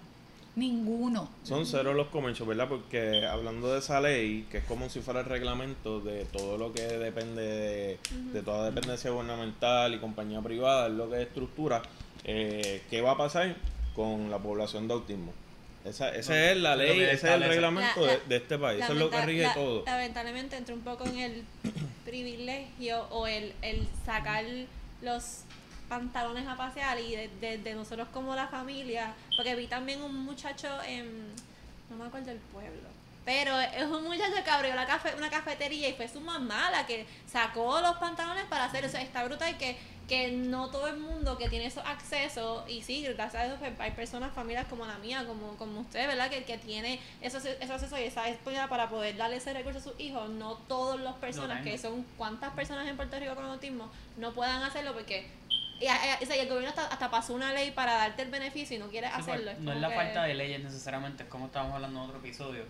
[0.60, 1.28] Ninguno.
[1.42, 2.68] Son cero los comercios, ¿verdad?
[2.68, 6.74] Porque hablando de esa ley, que es como si fuera el reglamento de todo lo
[6.74, 7.98] que depende de,
[8.34, 11.80] de toda dependencia gubernamental y compañía privada, es lo que es estructura,
[12.24, 13.56] eh, ¿qué va a pasar
[13.94, 15.32] con la población de autismo?
[15.82, 18.58] Esa, esa No, es la ley, ese es el reglamento La- la- de, de este
[18.58, 19.82] país, eso es lo que rige la- todo.
[19.86, 21.42] Lamentablemente entró un poco en el
[22.04, 24.44] privilegio o el, el sacar
[25.00, 25.44] los
[25.90, 30.14] pantalones a pasear y de, de- de nosotros como la familia, porque vi también un
[30.24, 31.04] muchacho en,
[31.90, 32.88] no me acuerdo el pueblo,
[33.24, 36.86] pero es un muchacho que abrió la cafe, una cafetería y fue su mamá la
[36.86, 38.96] que sacó los pantalones para hacer eso.
[38.96, 39.76] Está brutal que,
[40.08, 43.72] que no todo el mundo que tiene esos accesos, y sí, gracias a Dios pues,
[43.78, 46.30] hay personas, familias como la mía, como, como usted, ¿verdad?
[46.30, 49.82] Que, que tiene esos, esos accesos y esa disponibilidad para poder darle ese recurso a
[49.82, 50.28] sus hijos.
[50.30, 54.62] No todas las personas, que son cuántas personas en Puerto Rico con autismo, no puedan
[54.62, 55.39] hacerlo porque...
[55.80, 58.76] Y, y- sea, y el gobierno hasta, hasta pasó una ley para darte el beneficio
[58.76, 59.52] y no quiere Sí, pues, hacerlo.
[59.60, 62.64] no es la que- falta de leyes necesariamente, es como estábamos hablando en otro episodio,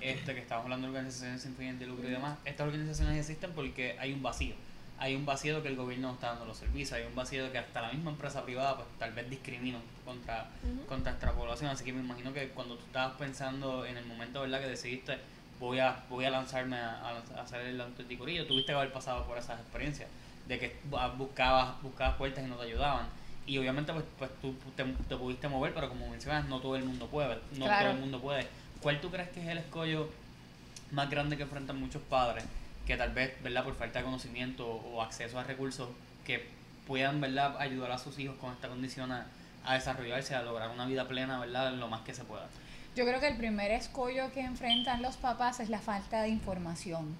[0.00, 2.38] este que estábamos hablando de organizaciones sin fines de lucro y demás.
[2.44, 4.54] Estas organizaciones existen porque hay un vacío.
[4.98, 7.44] Hay un vacío de que el gobierno no está dando los servicios, hay un vacío
[7.44, 10.86] de que hasta la misma empresa privada pues tal vez discrimina contra, Ujú.
[10.86, 11.70] contra nuestra población.
[11.70, 15.18] Así que me imagino que cuando tú estabas pensando en el momento verdad que decidiste
[15.62, 19.60] voy a, voy a lanzarme a, hacer el antiticurillo, tuviste que haber pasado por esas
[19.60, 20.08] experiencias
[20.48, 23.06] de que bu- buscabas, buscabas puertas y no te ayudaban.
[23.46, 26.84] Y obviamente pues, pues tú te, te pudiste mover, pero como mencionas, no todo el
[26.84, 27.84] mundo puede, no Claro.
[27.84, 28.46] todo el mundo puede.
[28.80, 30.10] ¿Cuál tú crees que es el escollo
[30.90, 32.44] más grande que enfrentan muchos padres
[32.86, 33.62] que tal vez, ¿verdad?
[33.62, 35.88] Por falta de conocimiento o acceso a recursos
[36.26, 36.48] que
[36.88, 37.56] puedan, ¿verdad?
[37.60, 39.26] Ayudar a sus hijos con esta condición a,
[39.64, 41.72] a desarrollarse, a lograr una vida plena, ¿verdad?
[41.74, 42.48] Lo más que se pueda.
[42.94, 47.16] Yo creo que el primer escollo que enfrentan los papás es la falta de información.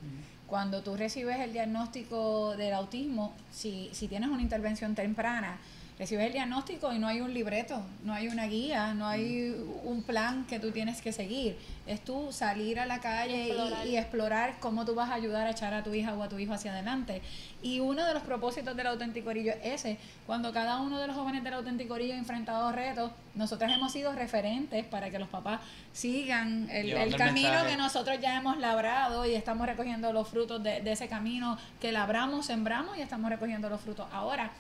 [0.47, 5.57] Cuando tú recibes el diagnóstico del autismo, si, si tienes una intervención temprana,
[6.03, 10.03] recibes el diagnóstico y no hay un libreto, no hay una guía, no hay un
[10.03, 11.57] plan que tú tienes que seguir.
[11.87, 13.87] Es tú salir a la calle Explorar.
[13.87, 16.29] y, y explorar cómo tú vas a ayudar a echar a tu hija o a
[16.29, 17.23] tu hijo hacia adelante.
[17.63, 19.97] Y uno de los propósitos del auténtico orillo es ese.
[20.27, 24.13] Cuando cada uno de los jóvenes del auténtico orillo ha enfrentado retos, nosotros hemos sido
[24.13, 25.61] referentes para que los papás
[25.93, 27.71] sigan el, Llevando el el camino mensaje.
[27.71, 31.93] que nosotros ya hemos labrado y estamos recogiendo los frutos de, de ese camino que
[31.93, 34.51] labramos, sembramos y estamos recogiendo los frutos ahora.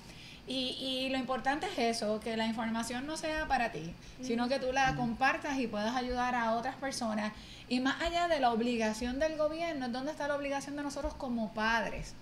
[0.46, 4.58] Y, y lo importante es eso, que la información no sea para ti, sino que
[4.58, 7.32] tú la compartas y puedas ayudar a otras personas.
[7.68, 11.54] Y más allá de la obligación del gobierno, ¿dónde está la obligación de nosotros como
[11.54, 12.14] padres?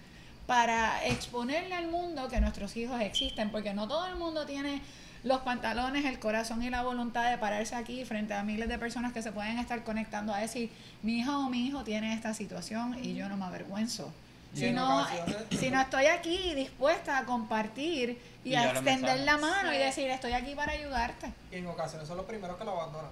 [0.47, 4.83] Para exponerle al mundo que nuestros hijos existen, porque no todo el mundo tiene
[5.23, 9.13] los pantalones, el corazón y la voluntad de pararse aquí frente a miles de personas
[9.13, 10.71] que se pueden estar conectando a decir,
[11.03, 14.13] mi hija o mi hijo tiene esta situación y yo no me avergüenzo.
[14.55, 19.37] Si no, ocasiones- si no estoy aquí dispuesta a compartir y, Y a extender la
[19.39, 21.33] mano y decir, estoy aquí para ayudarte.
[21.53, 23.11] Y en ocasiones son los primeros que lo abandonan.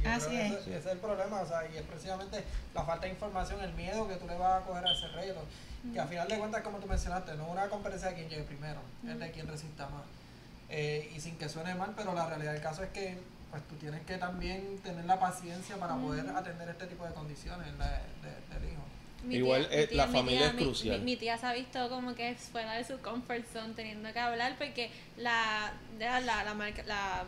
[0.00, 0.52] Y yo Así creo que es.
[0.54, 2.42] Ese, ese es el problema, o sea, y es precisamente
[2.74, 5.40] la falta de información, el miedo que tú le vas a coger a ese reto.
[5.92, 8.42] Que a final de cuentas, como tú mencionaste, no es una competencia de quien llegue
[8.44, 10.02] primero, es de quien resista más.
[10.68, 13.18] Eh, y sin que suene mal, pero la realidad del caso es que
[13.50, 17.66] pues tú tienes que también tener la paciencia para poder atender este tipo de condiciones
[17.66, 18.80] de- de- del hijo.
[19.24, 20.98] Mi Igual, tía- eh, la mi familia tía- es crucial.
[21.00, 24.18] Mi, mi tía se ha visto como que fuera de su comfort zone teniendo que
[24.18, 27.24] hablar porque la, la, la, la marca- la-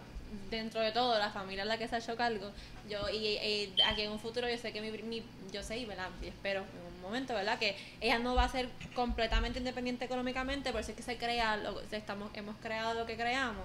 [0.51, 2.51] dentro de todo la familia es la que se ha hecho cargo.
[2.91, 5.85] Yo y, y aquí en un futuro yo sé que mi, mi yo sé y
[5.85, 6.09] ¿verdad?
[6.21, 7.59] y espero en un momento, ¿verdad?
[7.59, 11.57] Que ella no va a ser completamente independiente económicamente, por eso es que se crea
[11.59, 13.65] lo, estamos hemos creado lo que creamos.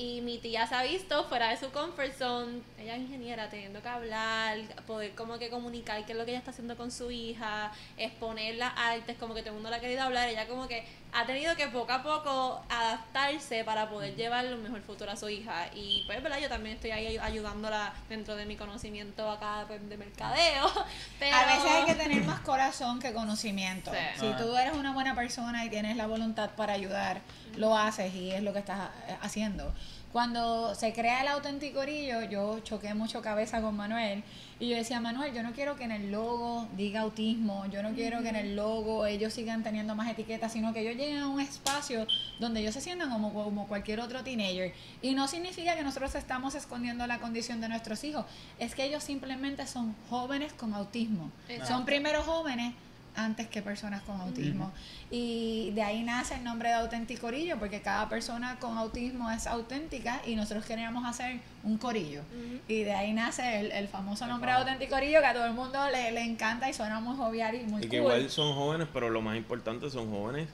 [0.00, 3.82] Y mi tía se ha visto fuera de su comfort zone, ella es ingeniera, teniendo
[3.82, 4.56] que hablar,
[4.86, 8.54] poder como que comunicar qué es lo que ella está haciendo con su hija, exponer
[8.54, 11.26] las artes, como que todo el mundo la ha querido hablar, ella como que ha
[11.26, 15.66] tenido que poco a poco adaptarse para poder llevar un mejor futuro a su hija.
[15.74, 16.38] Y pues, ¿verdad?
[16.38, 20.70] Yo también estoy ahí ayudándola dentro de mi conocimiento acá pues, de mercadeo.
[21.18, 21.36] Pero...
[21.36, 23.90] A veces hay que tener más corazón que conocimiento.
[23.90, 24.20] Sí.
[24.20, 24.36] Si Ah.
[24.36, 27.20] tú eres una buena persona y tienes la voluntad para ayudar,
[27.56, 29.72] lo haces y es lo que estás eh, haciendo.
[30.12, 34.22] Cuando se crea el auténtico orillo, yo choqué mucho cabeza con Manuel
[34.58, 37.92] y yo decía, Manuel, yo no quiero que en el logo diga autismo, yo no
[37.92, 41.28] quiero que en el logo ellos sigan teniendo más etiquetas, sino que ellos lleguen a
[41.28, 42.06] un espacio
[42.40, 44.72] donde ellos se sientan como, como cualquier otro teenager.
[45.02, 48.24] Y no significa que nosotros estamos escondiendo la condición de nuestros hijos,
[48.58, 51.30] es que ellos simplemente son jóvenes con autismo.
[51.48, 51.74] Exacto.
[51.74, 52.74] Son primero jóvenes
[53.18, 54.72] antes que personas con autismo.
[55.10, 59.46] Y de ahí nace el nombre de auténtico corillo, porque cada persona con autismo es
[59.46, 62.22] auténtica y nosotros queríamos hacer un corillo.
[62.68, 65.46] Y de ahí nace el, el famoso El nombre de auténtico corillo que a todo
[65.46, 68.12] el mundo le, le encanta y suena muy jovial y muy Y que cool.
[68.12, 70.48] igual son jóvenes, pero lo más importante son jóvenes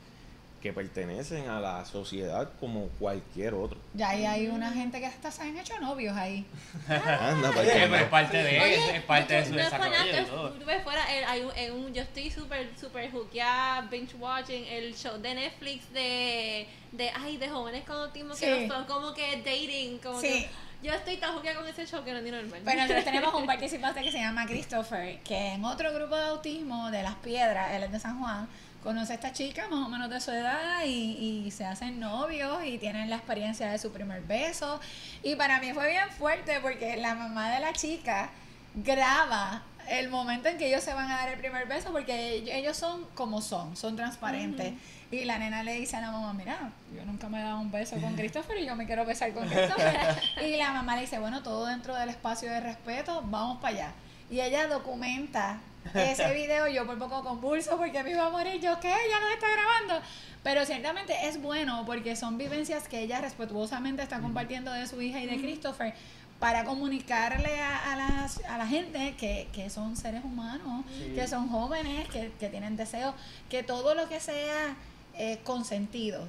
[0.65, 3.79] que pertenecen a la sociedad como cualquier otro.
[3.93, 6.47] Ya ahí hay una gente que hasta se han hecho novios ahí.
[6.89, 10.25] Anda, que pero es parte de Oye, es parte de tú- su no desarrollo y
[10.25, 10.55] todo.
[10.83, 15.19] fuera, el- hay un- en un- yo estoy súper, súper hookeada, binge watching el show
[15.21, 18.47] de Netflix de, de, ay, de jóvenes con autismo Sí.
[18.47, 20.29] que no son como que dating, como Sí.
[20.29, 20.49] que
[20.83, 22.63] yo estoy tan hookeada con ese show que no ni normal.
[22.65, 26.91] Pero nosotros tenemos un participante que se llama Christopher, que en otro grupo de autismo
[26.91, 28.49] de Las Piedras, él es de San Juan,
[28.85, 32.65] conoce a esta chica más o menos de su edad y, y se hacen novios
[32.65, 34.81] y tienen la experiencia de su primer beso.
[35.25, 38.31] Y para mí fue bien fuerte porque la mamá de la chica
[38.75, 42.77] graba el momento en que ellos se van a dar el primer beso porque ellos
[42.77, 44.75] son como son, son transparentes.
[45.11, 47.71] Y la nena le dice a la mamá, mira, yo nunca me he dado un
[47.71, 50.17] beso con Christopher y yo me quiero besar con Christopher.
[50.45, 53.93] y la mamá le dice, bueno, todo dentro del espacio de respeto, vamos para allá.
[54.31, 55.59] Y ella documenta
[55.95, 59.29] ese video, yo por poco convulso porque me iba a morir, yo qué, ya lo
[59.29, 60.07] está grabando.
[60.43, 65.21] Pero ciertamente es bueno porque son vivencias que ella respetuosamente está compartiendo de su hija
[65.21, 65.95] y de Christopher
[66.39, 71.13] para comunicarle a, a las- a la gente que, que son seres humanos, Sí.
[71.15, 73.15] que son jóvenes, que, que tienen deseos,
[73.49, 74.75] que todo lo que sea
[75.17, 76.27] eh, consentido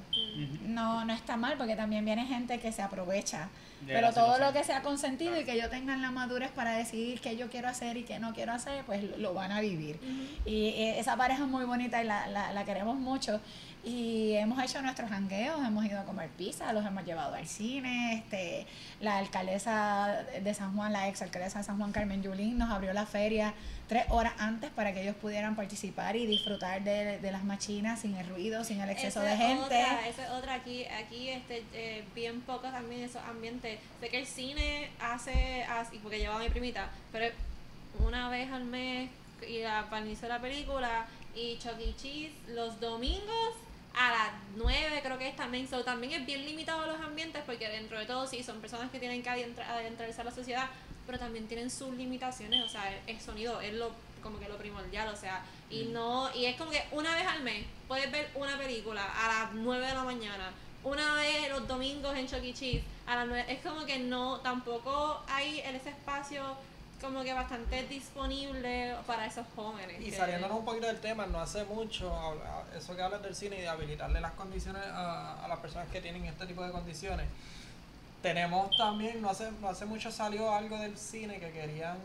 [0.62, 3.48] no, no está mal porque también viene gente que se aprovecha.
[3.84, 7.36] Pero todo lo que sea consentido y que ellos tengan la madurez para decidir qué
[7.36, 9.98] yo quiero hacer y qué no quiero hacer, pues lo, lo van a vivir.
[10.44, 13.40] Y eh, esa pareja es muy bonita y la, la, la queremos mucho.
[13.86, 18.14] Y hemos hecho nuestros jangueos, hemos ido a comer pizza, los hemos llevado al cine.
[18.14, 18.66] Este,
[19.00, 22.92] la alcaldesa de San Juan, la ex alcaldesa de San Juan, Carmen Yulín, nos abrió
[22.92, 23.54] la feria
[23.86, 28.16] tres horas antes para que ellos pudieran participar y disfrutar de, de las machinas sin
[28.16, 29.62] el ruido, sin el exceso Esa de gente.
[29.62, 33.78] Otra, esa es otra aquí, aquí este, eh, bien poco también esos ambientes.
[34.00, 37.32] Sé que el cine hace, así, porque llevaba a mi primita, pero
[38.04, 39.10] una vez al mes
[39.48, 41.94] y a, para el inicio de la película y Chuck E.
[41.94, 43.54] Cheese los domingos
[43.96, 45.66] a las 9 creo que es también.
[45.68, 48.98] So, también es bien limitado los ambientes porque dentro de todo sí son personas que
[48.98, 50.68] tienen que adentra- adentrarse a la sociedad,
[51.06, 52.62] pero también tienen sus limitaciones.
[52.64, 53.90] O sea, el, el sonido es lo
[54.22, 57.42] como que lo primordial, o sea, y no y es como que una vez al
[57.42, 60.50] mes puedes ver una película a las 9 de la mañana.
[60.82, 62.52] Una vez los domingos en Chuck E.
[62.52, 66.42] Cheese, a las 9, es como que no, tampoco hay en ese espacio
[67.00, 70.00] como que bastante disponible para esos jóvenes.
[70.00, 72.10] Y que- saliéndonos un poquito del tema, no hace mucho,
[72.76, 76.00] eso que hablas del cine y de habilitarle las condiciones a, a las personas que
[76.00, 77.26] tienen este tipo de condiciones.
[78.22, 81.96] Tenemos también, no hace, no hace mucho salió algo del cine que querían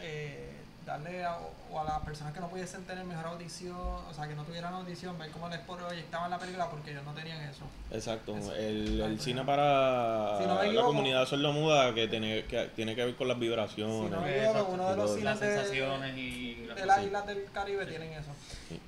[0.00, 0.50] eh,
[0.86, 1.38] darle a,
[1.70, 4.74] o a las personas que no pudiesen tener mejor audición, o sea, que no tuvieran
[4.74, 7.62] audición, ver cómo les proyectaban la película porque ellos no tenían eso.
[7.90, 8.54] Exacto, Eso.
[8.56, 13.04] el, el cine para Si no la equivoco- comunidad sordomuda que tiene que, tiene que
[13.04, 14.10] ver con las Si vibraciones.
[14.10, 14.72] no me equivoco, exacto.
[14.74, 17.06] uno de los Las cines Las de, sensaciones y las de las cosas.
[17.06, 18.30] islas del Caribe tienen eso.
[18.68, 18.80] Sí.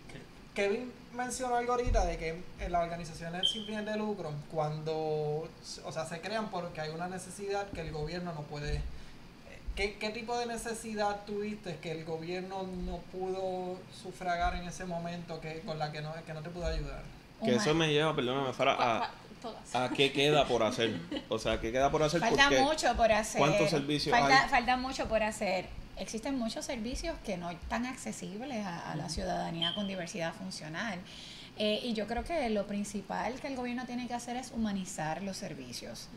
[0.54, 4.94] Kevin mencionó algo ahorita de que en las organizaciones sin fines de lucro, cuando,
[5.84, 8.80] o sea, se crean porque hay una necesidad que el gobierno no puede.
[9.74, 15.40] ¿Qué, qué tipo de necesidad tuviste que el gobierno no pudo sufragar en ese momento
[15.40, 17.02] que con la que no, que no te pudo ayudar?
[17.44, 19.10] Que eso me lleva, perdóname, Farah, Cua-
[19.74, 20.98] a, a qué queda por hacer.
[21.28, 23.38] O sea, qué queda por hacer Falta porque mucho por hacer.
[23.38, 24.48] ¿cuántos servicios falta, hay?
[24.48, 25.66] Falta mucho por hacer.
[25.98, 30.98] Existen muchos servicios que no están accesibles a, a la ciudadanía con diversidad funcional.
[31.56, 35.22] Eh, y yo creo que lo principal que el gobierno tiene que hacer es humanizar
[35.22, 36.08] los servicios.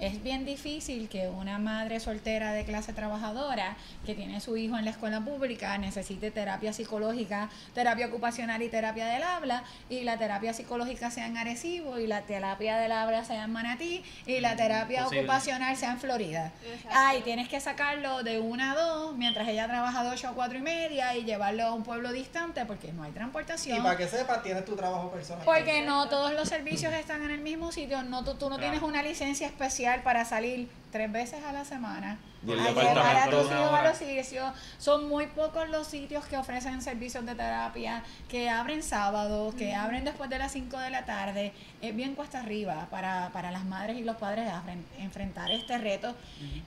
[0.00, 4.86] Es bien difícil que una madre soltera de clase trabajadora que tiene su hijo en
[4.86, 10.54] la escuela pública necesite terapia psicológica, terapia ocupacional y terapia del habla, y la terapia
[10.54, 15.04] psicológica sea en Arecibo, y la terapia del habla sea en Manatí, y la terapia
[15.04, 15.24] Posible.
[15.24, 16.52] ocupacional sea en Florida.
[16.90, 20.58] Ay, tienes que sacarlo de una a dos, mientras ella trabaja de 8 a cuatro
[20.58, 23.78] y media, y llevarlo a un pueblo distante porque no hay transportación.
[23.78, 25.44] Y para que sepas, tienes tu trabajo personal.
[25.44, 28.02] Porque no todos los servicios están en el mismo sitio.
[28.02, 28.72] No, tú, tú no Claro.
[28.72, 33.16] tienes una licencia especial para salir tres veces a la semana Y el a llevar
[33.16, 34.52] a tus hijos a los sitios.
[34.78, 40.04] Son muy pocos los sitios que ofrecen servicios de terapia, que abren sábados, que abren
[40.04, 41.52] después de las 5 de la tarde.
[41.82, 44.50] Es bien cuesta arriba para, para las madres y los padres
[44.98, 46.14] enfrentar este reto.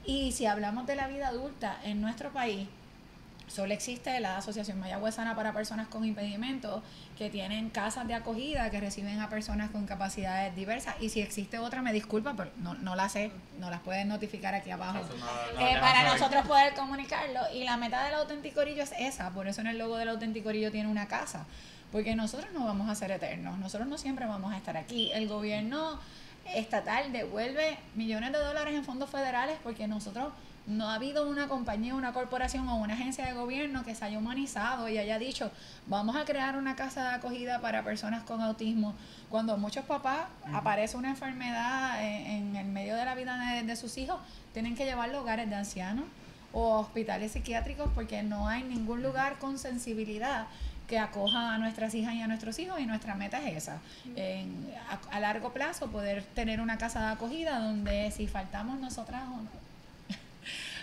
[0.05, 2.67] Y si hablamos de la vida adulta en nuestro país,
[3.49, 6.81] Solo existe la Asociación Mayagüezana para Personas con Impedimentos,
[7.17, 10.95] que tienen casas de acogida que reciben a personas con capacidades diversas.
[11.01, 14.53] Y si existe otra, me disculpa, pero no, no la sé, no las pueden notificar
[14.55, 14.99] aquí abajo.
[14.99, 17.41] Eso no- no Eh, para nosotros poder comunicarlo.
[17.53, 20.49] Y la meta del auténtico orillo es esa, por eso en el logo del auténtico
[20.49, 21.45] orillo tiene una casa.
[21.91, 25.11] Porque nosotros no vamos a ser eternos, nosotros no siempre vamos a estar aquí.
[25.11, 25.99] El gobierno
[26.45, 30.31] estatal devuelve millones de dólares en fondos federales porque nosotros
[30.69, 34.17] no ha habido una compañía, una corporación o una agencia de gobierno que se haya
[34.19, 35.51] humanizado y haya dicho,
[35.87, 38.93] vamos a crear una casa de acogida para personas con autismo.
[39.29, 40.19] Cuando muchos papás
[40.53, 44.19] aparece una enfermedad en, en el medio de la vida de, de sus hijos,
[44.53, 46.05] tienen que llevarlo a hogares de ancianos
[46.53, 50.47] o hospitales psiquiátricos porque no hay ningún lugar con sensibilidad
[50.87, 53.77] que acoja a nuestras hijas y a nuestros hijos y nuestra meta es esa,
[54.15, 59.21] en- a, a largo plazo poder tener una casa de acogida donde si faltamos nosotras
[59.27, 59.58] o no,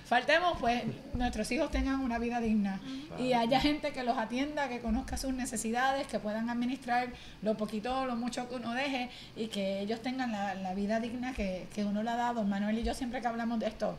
[0.06, 2.80] faltemos, pues nuestros hijos tengan una vida digna
[3.18, 7.08] y haya gente que los atienda, que conozca sus necesidades, que puedan administrar
[7.42, 11.00] lo poquito o lo mucho que uno deje y que ellos tengan la, la vida
[11.00, 12.44] digna que, que uno le ha dado.
[12.44, 13.98] Manuel y yo siempre que hablamos de esto,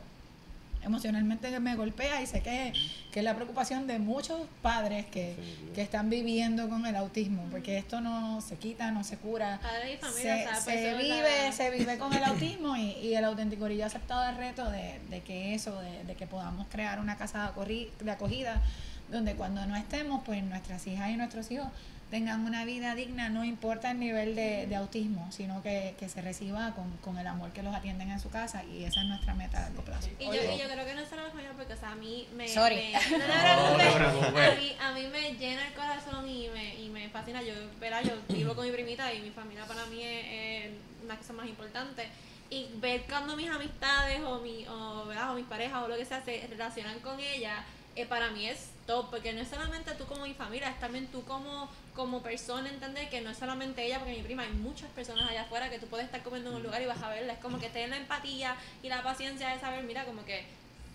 [0.82, 2.72] emocionalmente me golpea y sé que,
[3.12, 5.36] que es la preocupación de muchos padres que,
[5.74, 9.58] que están viviendo con el autismo, porque esto no se quita, no se cura.
[9.62, 13.64] Padres y familia, Se, personas- vive, se vive con el autismo y, y el auténtico
[13.64, 17.16] Orillo ha aceptado el reto de, de que eso, de, de que podamos crear una
[17.16, 17.52] casa
[18.00, 18.62] de acogida
[19.10, 21.68] donde cuando no estemos, pues nuestras hijas y nuestros hijos
[22.10, 26.22] tengan una vida digna, no importa el nivel de, de autismo, sino que, que se
[26.22, 29.34] reciba con, con el amor que los atienden en su casa y esa es nuestra
[29.34, 30.08] meta a largo plazo.
[30.18, 32.26] Y yo, y yo creo que no es solo español porque, o sea, a mí
[32.34, 32.48] me...
[32.48, 32.92] Sorry.
[32.92, 34.48] me- no, no, No, no, no te no, preocupes.
[34.48, 37.42] a, mí, a mí me llena el corazón y me, y me fascina.
[37.42, 38.02] Yo, ¿verdad?
[38.02, 40.24] yo vivo con mi primita y mi familia para mí es,
[40.66, 40.70] es
[41.04, 42.08] una cosa más importante.
[42.50, 45.32] Y ver cuando mis amistades o, mi, o, ¿verdad?
[45.32, 47.62] o mis parejas o lo que sea se relacionan con ella,
[48.02, 51.06] eh, para mí es top, porque no es solamente tú como mi familia, es también
[51.08, 54.88] tú como, como persona, entender que no es solamente ella, porque mi prima, hay muchas
[54.90, 57.34] personas allá afuera que tú puedes estar comiendo en un lugar y vas a verla,
[57.34, 60.44] es como que tener la empatía y la paciencia de saber, mira, como que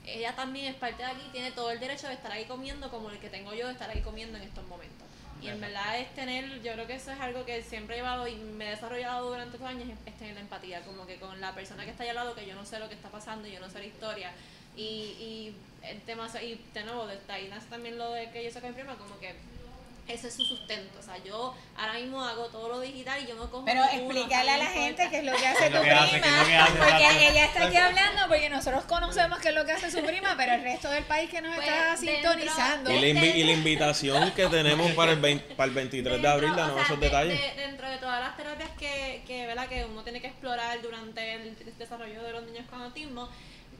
[0.06, 3.10] ella también es parte de aquí, tiene todo el derecho de estar ahí comiendo como
[3.10, 5.08] el que tengo yo de estar ahí comiendo en estos momentos.
[5.42, 8.30] Y en verdad es tener, yo creo que eso es algo que siempre he llevado
[8.30, 11.54] y me he desarrollado durante estos años, es, tener la empatía, como que con la
[11.54, 13.60] persona que está allá al lado, que yo no sé lo que está pasando, yo
[13.60, 14.32] no sé la historia.
[14.76, 17.18] Y, y el tema, y de nuevo, de
[17.50, 19.36] nace también lo de que yo soy mi prima, como que
[20.06, 21.00] ese es su sustento.
[21.00, 23.64] O sea, yo ahora mismo hago todo lo digital y yo no cojo.
[23.64, 26.02] Pero explícale a la me gente qué es lo que hace tu prima.
[26.78, 30.36] Porque ella está aquí hablando porque nosotros conocemos qué es lo que hace su prima,
[30.36, 32.92] pero el resto del país que nos Pues, está dentro- sintonizando.
[32.92, 36.28] Y la, invi- y la invitación que tenemos para el, 20 para el 23 de
[36.28, 37.40] abril, danos esos de- detalles.
[37.56, 39.68] de- dentro de todas las terapias que, que, ¿verdad?
[39.70, 43.30] que uno tiene que explorar durante el desarrollo de los niños con autismo,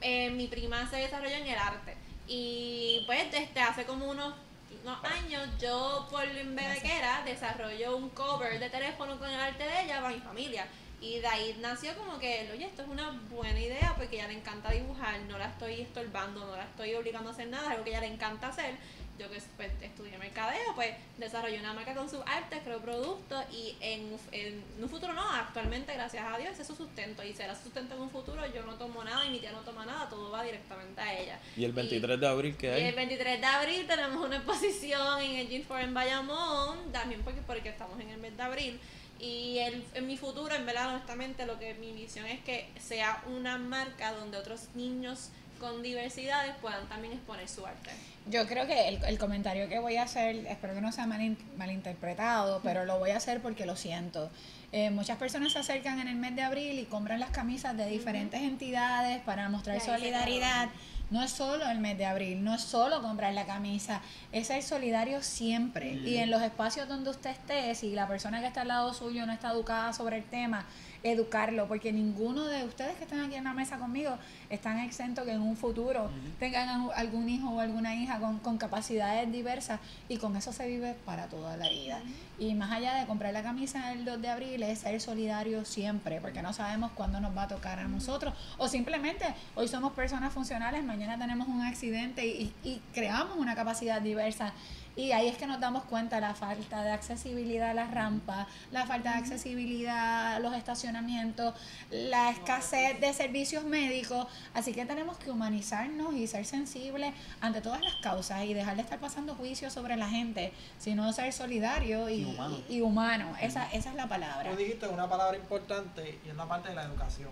[0.04, 1.96] eh, mi prima se desarrolló en el arte.
[2.28, 4.34] Y pues desde hace como unos,
[4.82, 10.02] unos años yo por era desarrollo un cover de teléfono con el arte de ella
[10.02, 10.66] para mi familia.
[11.00, 14.32] Y de ahí nació como que, oye, esto es una buena idea porque a ella
[14.32, 17.70] le encanta dibujar, no la estoy estorbando, no la estoy obligando a hacer nada, es
[17.72, 18.76] algo que a ella le encanta hacer.
[19.18, 23.76] Yo que pues, estudié mercadeo, pues desarrollé una marca con sus artes, creo productos y
[23.80, 27.54] en, en un futuro no, actualmente gracias a Dios ese es su sustento y será
[27.54, 30.08] su sustento en un futuro, yo no tomo nada y mi tía no toma nada,
[30.08, 31.38] todo va directamente a ella.
[31.56, 32.92] Y el 23 de abril, ¿qué Y el hay?
[32.92, 37.68] 23 de abril tenemos una exposición en el Gym for en Bayamón, también porque, porque
[37.68, 38.80] estamos en el mes de abril.
[39.20, 43.22] Y el, en mi futuro, en verdad, honestamente, lo que mi visión es que sea
[43.26, 45.30] una marca donde otros niños
[45.64, 47.90] con diversidades puedan también exponer su arte.
[48.26, 51.38] Yo creo que el, el comentario que voy a hacer, espero que no sea malin-
[51.56, 54.30] malinterpretado, pero lo voy a hacer porque lo siento.
[54.72, 57.86] Eh, muchas personas se acercan en el mes de abril y compran las camisas de
[57.86, 60.68] diferentes entidades para mostrar solidaridad.
[61.10, 64.00] No es solo el mes de abril, no es solo comprar la camisa,
[64.32, 65.94] es ser solidario siempre.
[65.94, 69.26] Y en los espacios donde usted esté, si la persona que está al lado suyo
[69.26, 70.64] no está educada sobre el tema,
[71.04, 74.16] educarlo, porque ninguno de ustedes que están aquí en la mesa conmigo
[74.48, 79.30] están exentos que en un futuro tengan algún hijo o alguna hija con, con capacidades
[79.30, 82.00] diversas y con eso se vive para toda la vida.
[82.38, 86.20] Y más allá de comprar la camisa el 2 de abril, es ser solidario siempre,
[86.20, 88.34] porque no sabemos cuándo nos va a tocar a nosotros.
[88.56, 94.00] O simplemente, hoy somos personas funcionales, mañana tenemos un accidente y, y creamos una capacidad
[94.00, 94.52] diversa.
[94.96, 98.86] Y ahí es que nos damos cuenta la falta de accesibilidad a las rampas, la
[98.86, 101.52] falta de accesibilidad a los estacionamientos,
[101.90, 104.28] la escasez de servicios médicos.
[104.54, 108.82] Así que tenemos que humanizarnos y ser sensibles ante todas las causas y dejar de
[108.82, 112.56] estar pasando juicios sobre la gente, sino ser solidario y, Y humano.
[112.68, 113.34] y- y humano.
[113.40, 114.48] Esa, esa es la palabra.
[114.52, 117.30] Tú dijiste una palabra importante y es la parte de la educación.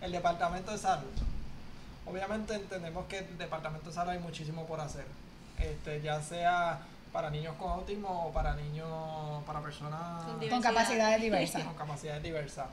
[0.00, 1.12] El departamento de salud.
[2.06, 5.06] Obviamente entendemos que el departamento de salud hay muchísimo por hacer.
[5.58, 6.80] Este, ya sea
[7.12, 8.88] para niños con autismo o para niños,
[9.46, 11.62] para personas Con capacidades diversas.
[11.64, 12.66] con capacidades diversas.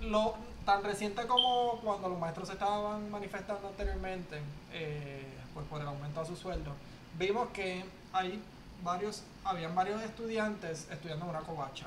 [0.00, 4.40] Lo, tan reciente como cuando los maestros se estaban manifestando anteriormente,
[4.72, 6.72] eh, pues por el aumento a su sueldo,
[7.18, 8.40] vimos que hay
[8.84, 11.86] varios, habían varios estudiantes estudiando en una covacha.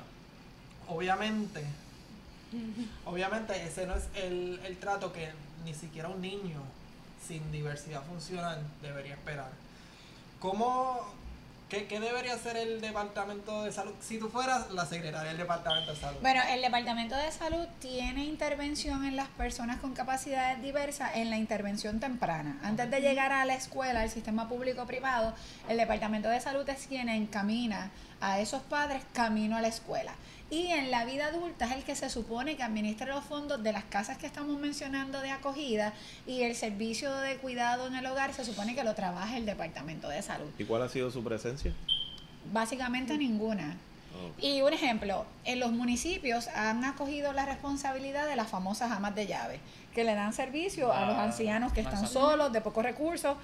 [0.88, 1.64] Obviamente,
[3.06, 5.30] obviamente ese no es el, el trato que
[5.64, 6.60] ni siquiera un niño
[7.26, 9.50] sin diversidad funcional debería esperar.
[10.40, 11.00] ¿Cómo,
[11.70, 13.94] qué, qué debería hacer el departamento de salud?
[14.00, 16.20] Si tú fueras la secretaria del departamento de salud.
[16.20, 21.38] Bueno, el Departamento de Salud tiene intervención en las personas con capacidades diversas en la
[21.38, 22.58] intervención temprana.
[22.62, 25.32] Antes de llegar a la escuela, al sistema público-privado,
[25.68, 27.90] el Departamento de Salud es quien encamina
[28.20, 30.14] a esos padres camino a la escuela.
[30.54, 33.72] Y en la vida adulta es el que se supone que administra los fondos de
[33.72, 35.92] las casas que estamos mencionando de acogida
[36.28, 40.08] y el servicio de cuidado en el hogar se supone que lo trabaja el Departamento
[40.08, 40.46] de Salud.
[40.56, 41.72] ¿Y cuál ha sido su presencia?
[42.52, 43.76] Básicamente ninguna.
[44.14, 44.40] Oh.
[44.40, 49.26] Y un ejemplo, en los municipios han acogido la responsabilidad de las famosas amas de
[49.26, 49.58] llave,
[49.92, 53.36] que le dan servicio a los Ah, ancianos que están solos, de pocos recursos.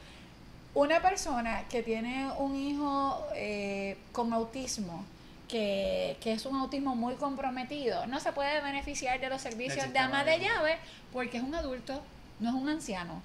[0.74, 5.04] Una persona que tiene un hijo eh, con autismo,
[5.50, 9.98] que, que es un autismo muy comprometido, no se puede beneficiar de los servicios de
[9.98, 10.78] ama de- llave
[11.12, 12.02] porque es un adulto,
[12.38, 13.22] no es un anciano.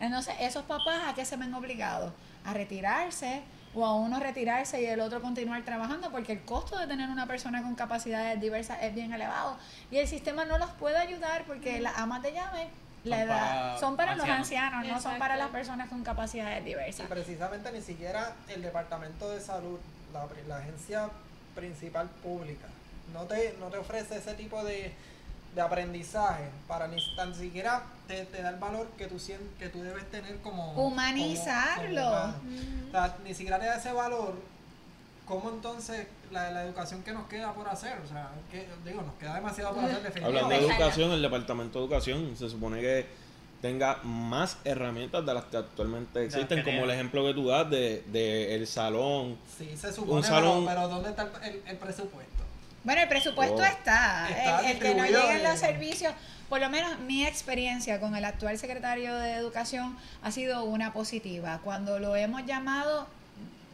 [0.00, 2.12] Entonces, esos papás a qué se ven obligados?
[2.44, 3.42] A retirarse
[3.74, 7.26] o a uno retirarse y el otro continuar trabajando porque el costo de tener una
[7.26, 9.58] persona con capacidades diversas es bien elevado
[9.90, 12.68] y el sistema no los puede ayudar porque las amas de llave
[13.04, 14.86] la Son edad para son para los ancianos.
[14.86, 17.06] no son para las personas con capacidades Y diversas.
[17.08, 19.78] precisamente ni siquiera el Departamento de Salud,
[20.12, 21.10] la, la agencia
[21.56, 22.66] principal pública,
[23.12, 24.92] no te, no te ofrece ese tipo de,
[25.54, 29.16] de aprendizaje para ni tan siquiera te, te da el valor que tú,
[29.58, 30.74] que tú debes tener como...
[30.74, 32.02] como- Humanizarlo.
[32.02, 32.34] como humano.
[32.88, 34.34] O sea, ni siquiera te da ese valor.
[35.26, 37.98] ¿Cómo entonces la, la educación que nos queda por hacer?
[38.04, 40.72] O sea, que, digo, nos queda demasiado por hacer Hablando de definitivamente.
[40.74, 43.06] educación, el Departamento de Educación se supone que
[43.62, 48.02] tenga más herramientas de las que actualmente existen, como el ejemplo que tú das de,
[48.08, 49.36] de el salón.
[49.58, 52.44] Sí, se supone, salón- pero, pero ¿dónde está el, presupuesto?
[52.84, 53.64] Bueno, el presupuesto Oh.
[53.64, 54.28] está.
[54.28, 56.12] Está el, el que no lleguen en- los servicios,
[56.48, 61.60] por lo menos mi experiencia con el actual secretario de Educación ha sido una positiva.
[61.64, 63.08] Cuando lo hemos llamado,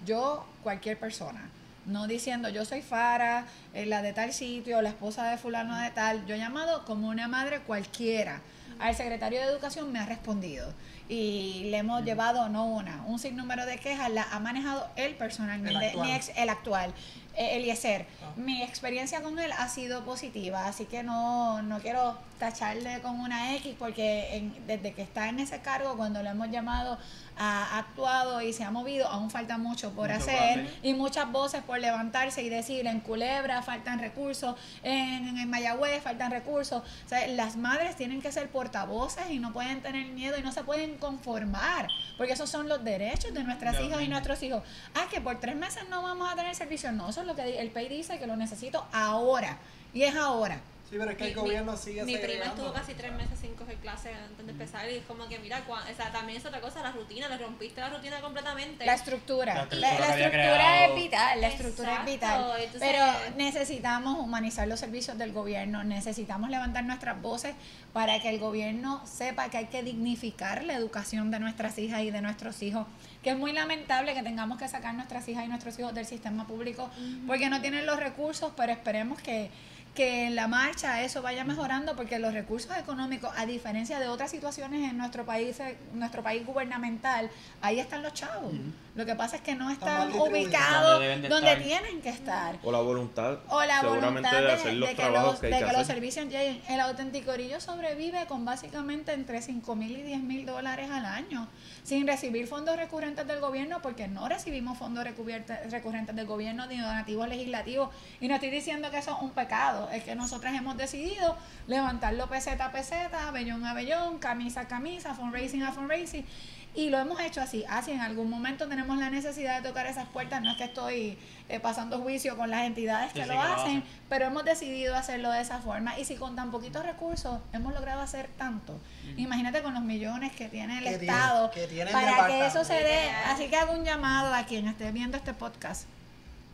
[0.07, 1.51] yo, cualquier persona.
[1.85, 5.91] No diciendo yo soy Fara, eh, la de tal sitio, la esposa de fulano de
[5.91, 6.24] tal.
[6.26, 8.41] Yo he llamado como una madre cualquiera.
[8.79, 10.73] Al secretario de Educación me ha respondido
[11.09, 15.79] y le hemos llevado no una, un sinnúmero de quejas, la ha manejado él personalmente,
[15.79, 16.07] El actual.
[16.07, 16.95] mi ex- el actual,
[17.37, 18.07] eh, Eliezer.
[18.23, 18.33] Ah.
[18.37, 23.55] Mi experiencia con él ha sido positiva, así que no, no quiero tacharle con una
[23.57, 26.99] X porque en- desde que está en ese cargo, cuando lo hemos llamado,
[27.39, 30.75] ha actuado y se ha movido, aún falta mucho por Mucho por hacer hacer.
[30.83, 36.31] y muchas voces por levantarse y decir en Culebra faltan recursos, en, en Mayagüez faltan
[36.31, 36.83] recursos.
[36.83, 40.53] O sea, las madres tienen que ser portavoces y no pueden tener miedo y no
[40.53, 44.62] se pueden conformar, porque esos son los derechos de nuestras hijas y nuestros hijos.
[44.95, 46.93] Ah, que por tres meses no vamos a tener servicio.
[46.93, 49.59] No, eso es lo que el PEI dice que lo necesito ahora.
[49.95, 50.61] Y es ahora.
[50.93, 53.38] Sí, pero es que el Mi- gobierno mi- sigue Mi prima estuvo casi tres meses
[53.40, 56.36] sin coger clases antes de empezar y es como que, mira, cua- o sea, también
[56.38, 58.84] es otra cosa, la rutina, le rompiste la rutina completamente.
[58.84, 59.55] La estructura.
[59.55, 62.45] La estructura la es vital, la estructura es vital.
[62.59, 63.07] entonces- Pero
[63.38, 67.55] necesitamos humanizar los servicios del gobierno, necesitamos levantar nuestras voces
[67.95, 72.11] para que el gobierno sepa que hay que dignificar la educación de nuestras hijas y
[72.11, 72.86] de nuestros hijos,
[73.22, 76.47] que es muy lamentable que tengamos que sacar nuestras hijas y nuestros hijos del sistema
[76.47, 76.90] público
[77.26, 79.51] porque no tienen los recursos, pero esperemos que
[79.95, 84.30] que en la marcha eso vaya mejorando porque los recursos económicos, a diferencia de otras
[84.30, 85.59] situaciones en nuestro país,
[85.93, 87.30] nuestro país gubernamental,
[87.61, 88.53] ahí están los chavos.
[88.95, 92.59] Lo que pasa es que no Están ubicados Donde tienen que estar.
[92.62, 95.47] O la voluntad, O la seguramente, voluntad de de, hacer los de que, los, que
[95.47, 96.62] hay de que que los servicios lleguen.
[96.68, 101.49] El auténtico orillo sobrevive con básicamente entre 5 mil y 10 mil dólares al año,
[101.84, 107.28] sin recibir fondos recurrentes del gobierno, porque no recibimos fondos recurrentes del gobierno ni donativos
[107.28, 107.88] legislativos.
[108.20, 111.36] Y no estoy diciendo que eso es un pecado, es que nosotras hemos decidido
[111.66, 116.26] levantarlo peseta a peseta, abellón a abellón, camisa a camisa, fundraising a fundraising.
[116.75, 117.64] Y lo hemos hecho así.
[117.68, 120.41] Así en algún momento tenemos la necesidad de tocar esas puertas.
[120.41, 121.18] No es que estoy
[121.51, 124.97] eh, pasando juicio con las entidades que sí, lo que lo hacen, pero hemos decidido
[124.97, 125.99] hacerlo de esa forma.
[125.99, 128.81] Y si con tan poquitos recursos hemos logrado hacer tanto,
[129.18, 132.47] imagínate con los millones que tiene el Que tiene- Estado que tiene el para que
[132.47, 133.11] eso se dé.
[133.27, 135.85] Así que hago un llamado a quien esté viendo este podcast.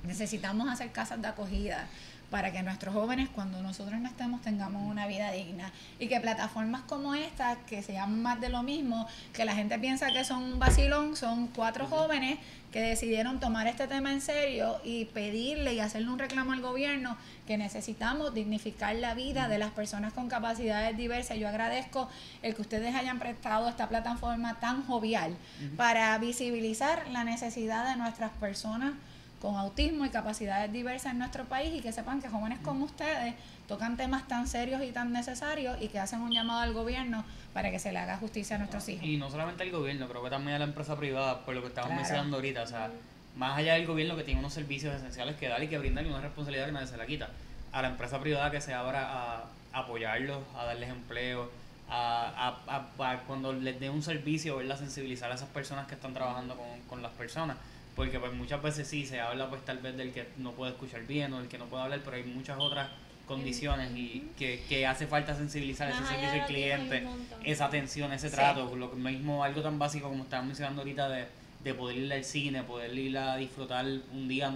[0.05, 1.87] Necesitamos hacer casas de acogida
[2.31, 5.73] para que nuestros jóvenes, cuando nosotros no estemos, tengamos una vida digna.
[5.99, 9.79] Y que plataformas como esta, que se llaman más de lo mismo, que la gente
[9.79, 12.39] piensa que son un vacilón, son cuatro jóvenes
[12.73, 17.17] que decidieron tomar este tema en serio y pedirle y hacerle un reclamo al gobierno
[17.47, 21.39] que necesitamos dignificar la vida de las personas con capacidades diversas.
[21.39, 22.11] Yo agradezco
[22.43, 25.35] el que ustedes hayan prestado esta plataforma tan jovial
[25.79, 28.93] para visibilizar la necesidad de nuestras personas
[29.41, 33.35] con autismo y capacidades diversas en nuestro país y que sepan que jóvenes como ustedes
[33.69, 37.71] tocan temas tan serios y tan necesarios y que hacen un llamado al gobierno para
[37.71, 39.05] que se le haga justicia a nuestros hijos.
[39.05, 41.69] Y no solamente al gobierno, creo que también a la empresa privada, por lo que
[41.69, 42.01] estamos Claro.
[42.03, 42.63] mencionando ahorita.
[42.63, 42.91] O sea,
[43.37, 46.09] más allá del gobierno que tiene unos servicios esenciales que dar y que brindar y
[46.09, 47.29] una responsabilidad que nadie se la quita.
[47.73, 51.51] A la empresa privada que se abra a apoyarlos, a darles empleo,
[51.91, 54.79] a, a- a- a cuando les dé un servicio, ¿verdad?
[54.79, 57.57] sensibilizar a esas personas que están trabajando con, con las personas.
[57.99, 61.05] Porque pues muchas veces sí se habla pues tal vez del que no puede escuchar
[61.05, 62.89] bien o del que no puede hablar, pero hay muchas otras
[63.27, 67.03] condiciones y que, que hace falta sensibilizar ese Más servicio al cliente,
[67.45, 68.37] esa atención, ese Sí.
[68.37, 71.27] trato, lo mismo algo tan básico como estaban mencionando ahorita de,
[71.65, 74.55] de poder ir al cine, poder ir a disfrutar un día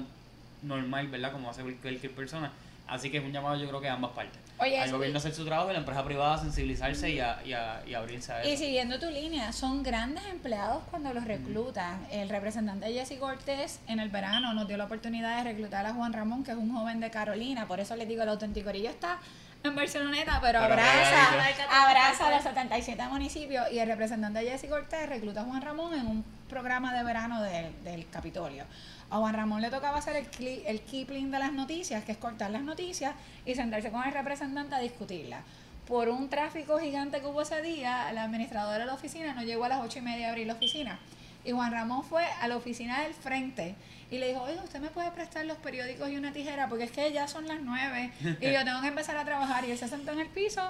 [0.63, 1.33] normal, ¿verdad?
[1.33, 2.53] Como hace cualquier persona.
[2.87, 4.39] Así que es un llamado yo creo que a ambas partes.
[4.63, 7.83] Oye, al gobierno hacer su trabajo y la empresa privada sensibilizarse y, a, y, a-
[7.87, 8.63] y abrirse a Y eso.
[8.65, 12.07] siguiendo tu línea, son grandes empleados cuando los reclutan.
[12.11, 16.13] El representante Jesse Cortés en el verano nos dio la oportunidad de reclutar a Juan
[16.13, 17.67] Ramón, que es un joven de Carolina.
[17.67, 19.19] Por eso les digo, el auténtico orillo está
[19.65, 21.29] en Barceloneta, pero, Pero abraza,
[21.71, 23.67] abraza a los 77 municipios.
[23.73, 27.73] Y el representante Jesse Cortés recluta a Juan Ramón en un programa de verano del,
[27.85, 28.65] del Capitolio.
[29.13, 32.19] A Juan Ramón le tocaba hacer el, cli- el Kipling de las noticias, que es
[32.19, 35.43] cortar las noticias y sentarse con el representante a discutirlas.
[35.87, 39.65] Por un tráfico gigante que hubo ese día, la administradora de la oficina no llegó
[39.65, 40.99] a las ocho y media a abrir la oficina.
[41.45, 43.75] Y Juan Ramón fue a la oficina del frente
[44.11, 46.69] y le dijo, oiga, ¿usted me puede prestar los periódicos y una tijera?
[46.69, 49.65] Porque es que ya son las nueve y yo tengo que empezar a trabajar.
[49.67, 50.63] Y él se sentó en el piso,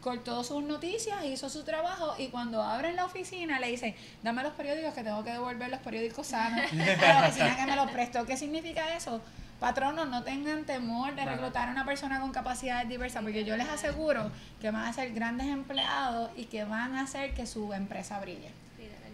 [0.00, 4.52] cortó sus noticias, hizo su trabajo y cuando abren la oficina le dicen, dame los
[4.52, 6.74] periódicos que tengo que devolver los periódicos sanos a
[7.20, 8.24] la oficina que me los prestó.
[8.24, 9.20] ¿Qué significa eso?
[9.60, 13.68] Patronos, no tengan temor de reclutar a una persona con capacidades diversas, porque yo les
[13.68, 14.30] aseguro
[14.60, 18.52] que van a ser grandes empleados y que van a hacer que su empresa brille.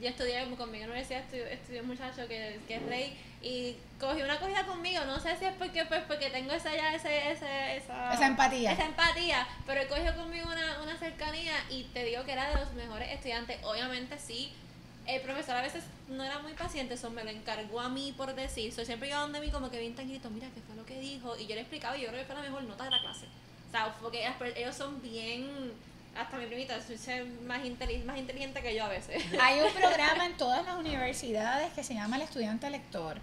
[0.03, 3.77] Yo estudié conmigo en la universidad, estudió, estudió un muchacho que, que es rey y
[4.01, 7.31] cogió una cogida conmigo, no sé si es porque pues porque tengo esa ya ese,
[7.31, 8.73] ese, esa, Esa empatía.
[8.73, 12.57] esa empatía, pero él cogió conmigo una, una cercanía y te digo que era de
[12.57, 14.53] los mejores estudiantes, obviamente sí,
[15.07, 18.35] el profesor a veces no era muy paciente, eso me lo encargó a mí por
[18.35, 18.73] decir.
[18.73, 21.37] So, siempre iba donde mí como que bien tranquilito, mira qué fue lo que dijo.
[21.37, 23.27] Y yo le explicaba y yo creo que fue la mejor nota de la clase.
[23.69, 24.27] O sea, porque
[24.57, 25.73] ellos son bien,
[26.17, 26.89] hasta mi primita, es
[27.45, 27.61] más,
[28.05, 29.23] más inteligente que yo a veces.
[29.41, 33.19] Hay un programa en todas las universidades que se llama el estudiante lector,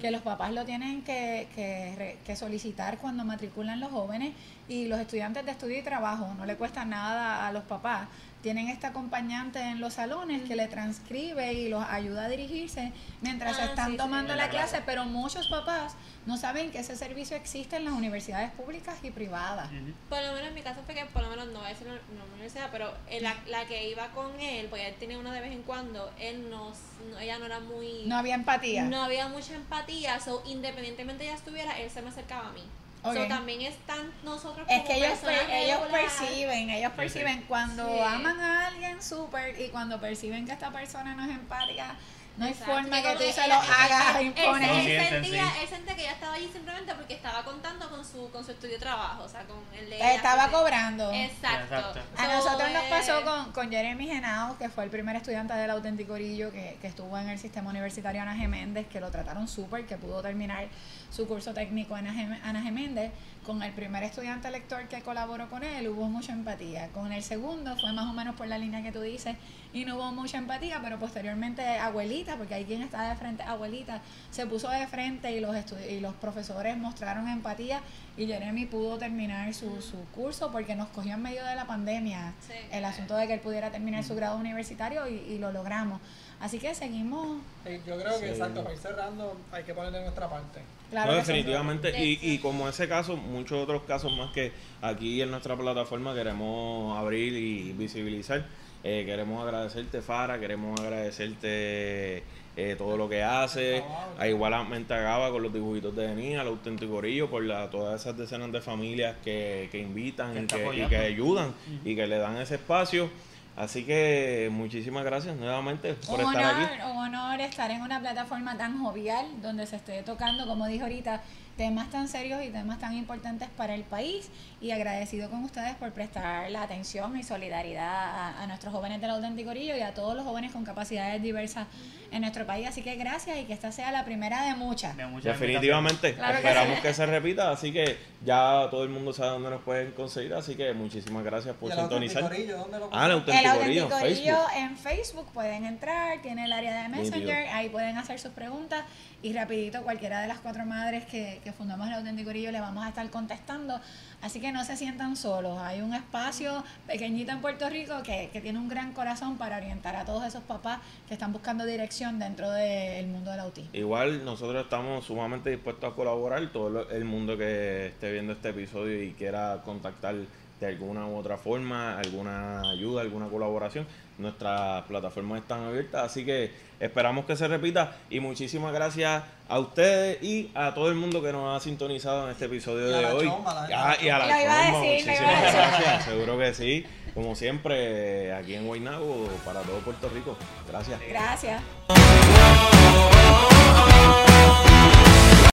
[0.00, 4.34] que los papás lo tienen que, que, que solicitar cuando matriculan los jóvenes
[4.68, 8.08] y los estudiantes de estudio y trabajo, no le cuesta nada a los papás.
[8.46, 13.58] Tienen este acompañante en los salones que le transcribe y los ayuda a dirigirse mientras
[13.58, 14.38] Ah, están sí, tomando sí.
[14.38, 18.94] la clase, pero muchos papás no saben que ese servicio existe en las universidades públicas
[19.02, 19.68] y privadas.
[20.08, 21.88] Por lo menos en mi caso fue que, por lo menos no voy a decir
[21.88, 25.40] la universidad, pero en la, la que iba con él, pues él tenía una de
[25.40, 26.70] vez en cuando, él no,
[27.10, 28.04] no- ella no era muy...
[28.06, 28.84] No había empatía.
[28.84, 32.62] no había mucha empatía, so independientemente ella estuviera, él se me acercaba a mí.
[33.08, 33.14] Ok.
[33.16, 35.18] So también están nosotros Es que ellos,
[35.50, 38.00] ellos perciben, ellos perciben cuando Sí.
[38.00, 41.94] aman a alguien súper y cuando perciben que esta persona no es empática,
[42.36, 42.72] no hay Exacto.
[42.74, 44.70] forma que como tú que se ella- lo hagas imponer.
[44.70, 48.44] Él, sentía, él sentía que ella estaba allí simplemente porque estaba contando con su, con
[48.44, 51.10] su estudio de trabajo, o sea, con el de ella, Estaba cobrando.
[51.12, 51.74] Exacto.
[51.76, 52.00] Exacto.
[52.16, 55.54] A So, nosotros nos eh, pasó con, con Jeremy Genao, que fue el primer estudiante
[55.54, 59.48] del auténtico Orillo que, que estuvo en el sistema universitario Ana Geméndez, que lo trataron
[59.48, 60.66] súper, que pudo terminar
[61.10, 63.12] su curso técnico en Ana Gem- Ana Geméndez.
[63.46, 66.88] Con el primer estudiante lector que colaboró con él hubo mucha empatía.
[66.88, 69.36] Con el segundo fue más o menos por la línea que tú dices
[69.72, 74.00] y no hubo mucha empatía, pero posteriormente abuelita, porque hay quien está de frente, abuelita,
[74.32, 75.54] se puso de frente y los,
[75.88, 77.82] y los profesores mostraron empatía
[78.16, 82.32] y Jeremy pudo terminar su, su curso porque nos cogió en medio de la pandemia
[82.44, 82.54] Sí.
[82.72, 86.00] el asunto de que él pudiera terminar su grado universitario y, y lo logramos.
[86.40, 88.32] Así que seguimos, Sí, yo creo que Sí.
[88.32, 90.62] exacto, para ir cerrando hay que poner de nuestra parte.
[90.90, 91.92] Claro No, definitivamente.
[91.92, 96.14] De Y, y como ese caso, muchos otros casos más que aquí en nuestra plataforma
[96.14, 98.44] queremos abrir y visibilizar.
[98.84, 102.22] Eh, queremos agradecerte, Fara, queremos agradecerte
[102.56, 103.82] eh, todo lo que hace.
[104.18, 108.00] A igualmente a Gaba con los dibujitos de Denis, al auténtico Corillo, por la, todas
[108.00, 111.52] esas decenas de familias que, que invitan Que y que ayudan
[111.84, 113.10] y que le dan ese espacio.
[113.56, 116.82] Así que muchísimas gracias nuevamente por un estar honor, aquí.
[116.92, 121.22] un honor estar en una plataforma tan jovial donde se esté tocando, como dije ahorita,
[121.56, 124.28] temas tan serios y temas tan importantes para el país
[124.60, 129.10] y agradecido con ustedes por prestar la atención y solidaridad a, a nuestros jóvenes del
[129.10, 131.66] auténtico Orillo y a todos los jóvenes con capacidades diversas
[132.12, 132.68] en nuestro país.
[132.68, 134.96] Así que gracias y que esta sea la primera de muchas.
[134.96, 136.82] De muchas Definitivamente, Claro que esperamos sí.
[136.82, 140.54] que, se repita, así que ya todo el mundo sabe dónde nos pueden conseguir, así
[140.54, 142.22] que muchísimas gracias por el sintonizar.
[142.24, 143.38] Autenticorillo, ¿dónde lo Ah, el consiguen?
[143.40, 144.62] El auténtico Corillo en auténtico Orillo Facebook.
[144.70, 148.84] en Facebook pueden entrar, tiene el área de Messenger, ahí pueden hacer sus preguntas
[149.22, 152.84] y rapidito cualquiera de las cuatro madres que, que fundamos el auténtico Orillo le vamos
[152.84, 153.80] a estar contestando.
[154.20, 158.40] Así que no se sientan solos, hay un espacio pequeñito en Puerto Rico que, que
[158.40, 162.50] tiene un gran corazón para orientar a todos esos papás que están buscando dirección dentro
[162.50, 163.70] del mundo del autismo.
[163.74, 169.00] Igual nosotros estamos sumamente dispuestos a colaborar, todo el mundo que esté viendo este episodio
[169.00, 170.16] y quiera contactar
[170.60, 173.86] de alguna u otra forma, alguna ayuda, alguna colaboración,
[174.18, 176.50] nuestras plataformas están abiertas, así que
[176.80, 181.32] esperamos que se repita y muchísimas gracias a ustedes y a todo el mundo que
[181.32, 183.26] nos ha sintonizado en este episodio Y a de la hoy.
[183.28, 185.52] chomba, la- Ah, y a la Lo iba a chomba, decir, lo iba a muchísimas
[185.54, 190.36] gracias, seguro que sí, como siempre aquí en Guaynabo para todo Puerto Rico.
[190.68, 191.00] Gracias.
[191.08, 191.62] Gracias.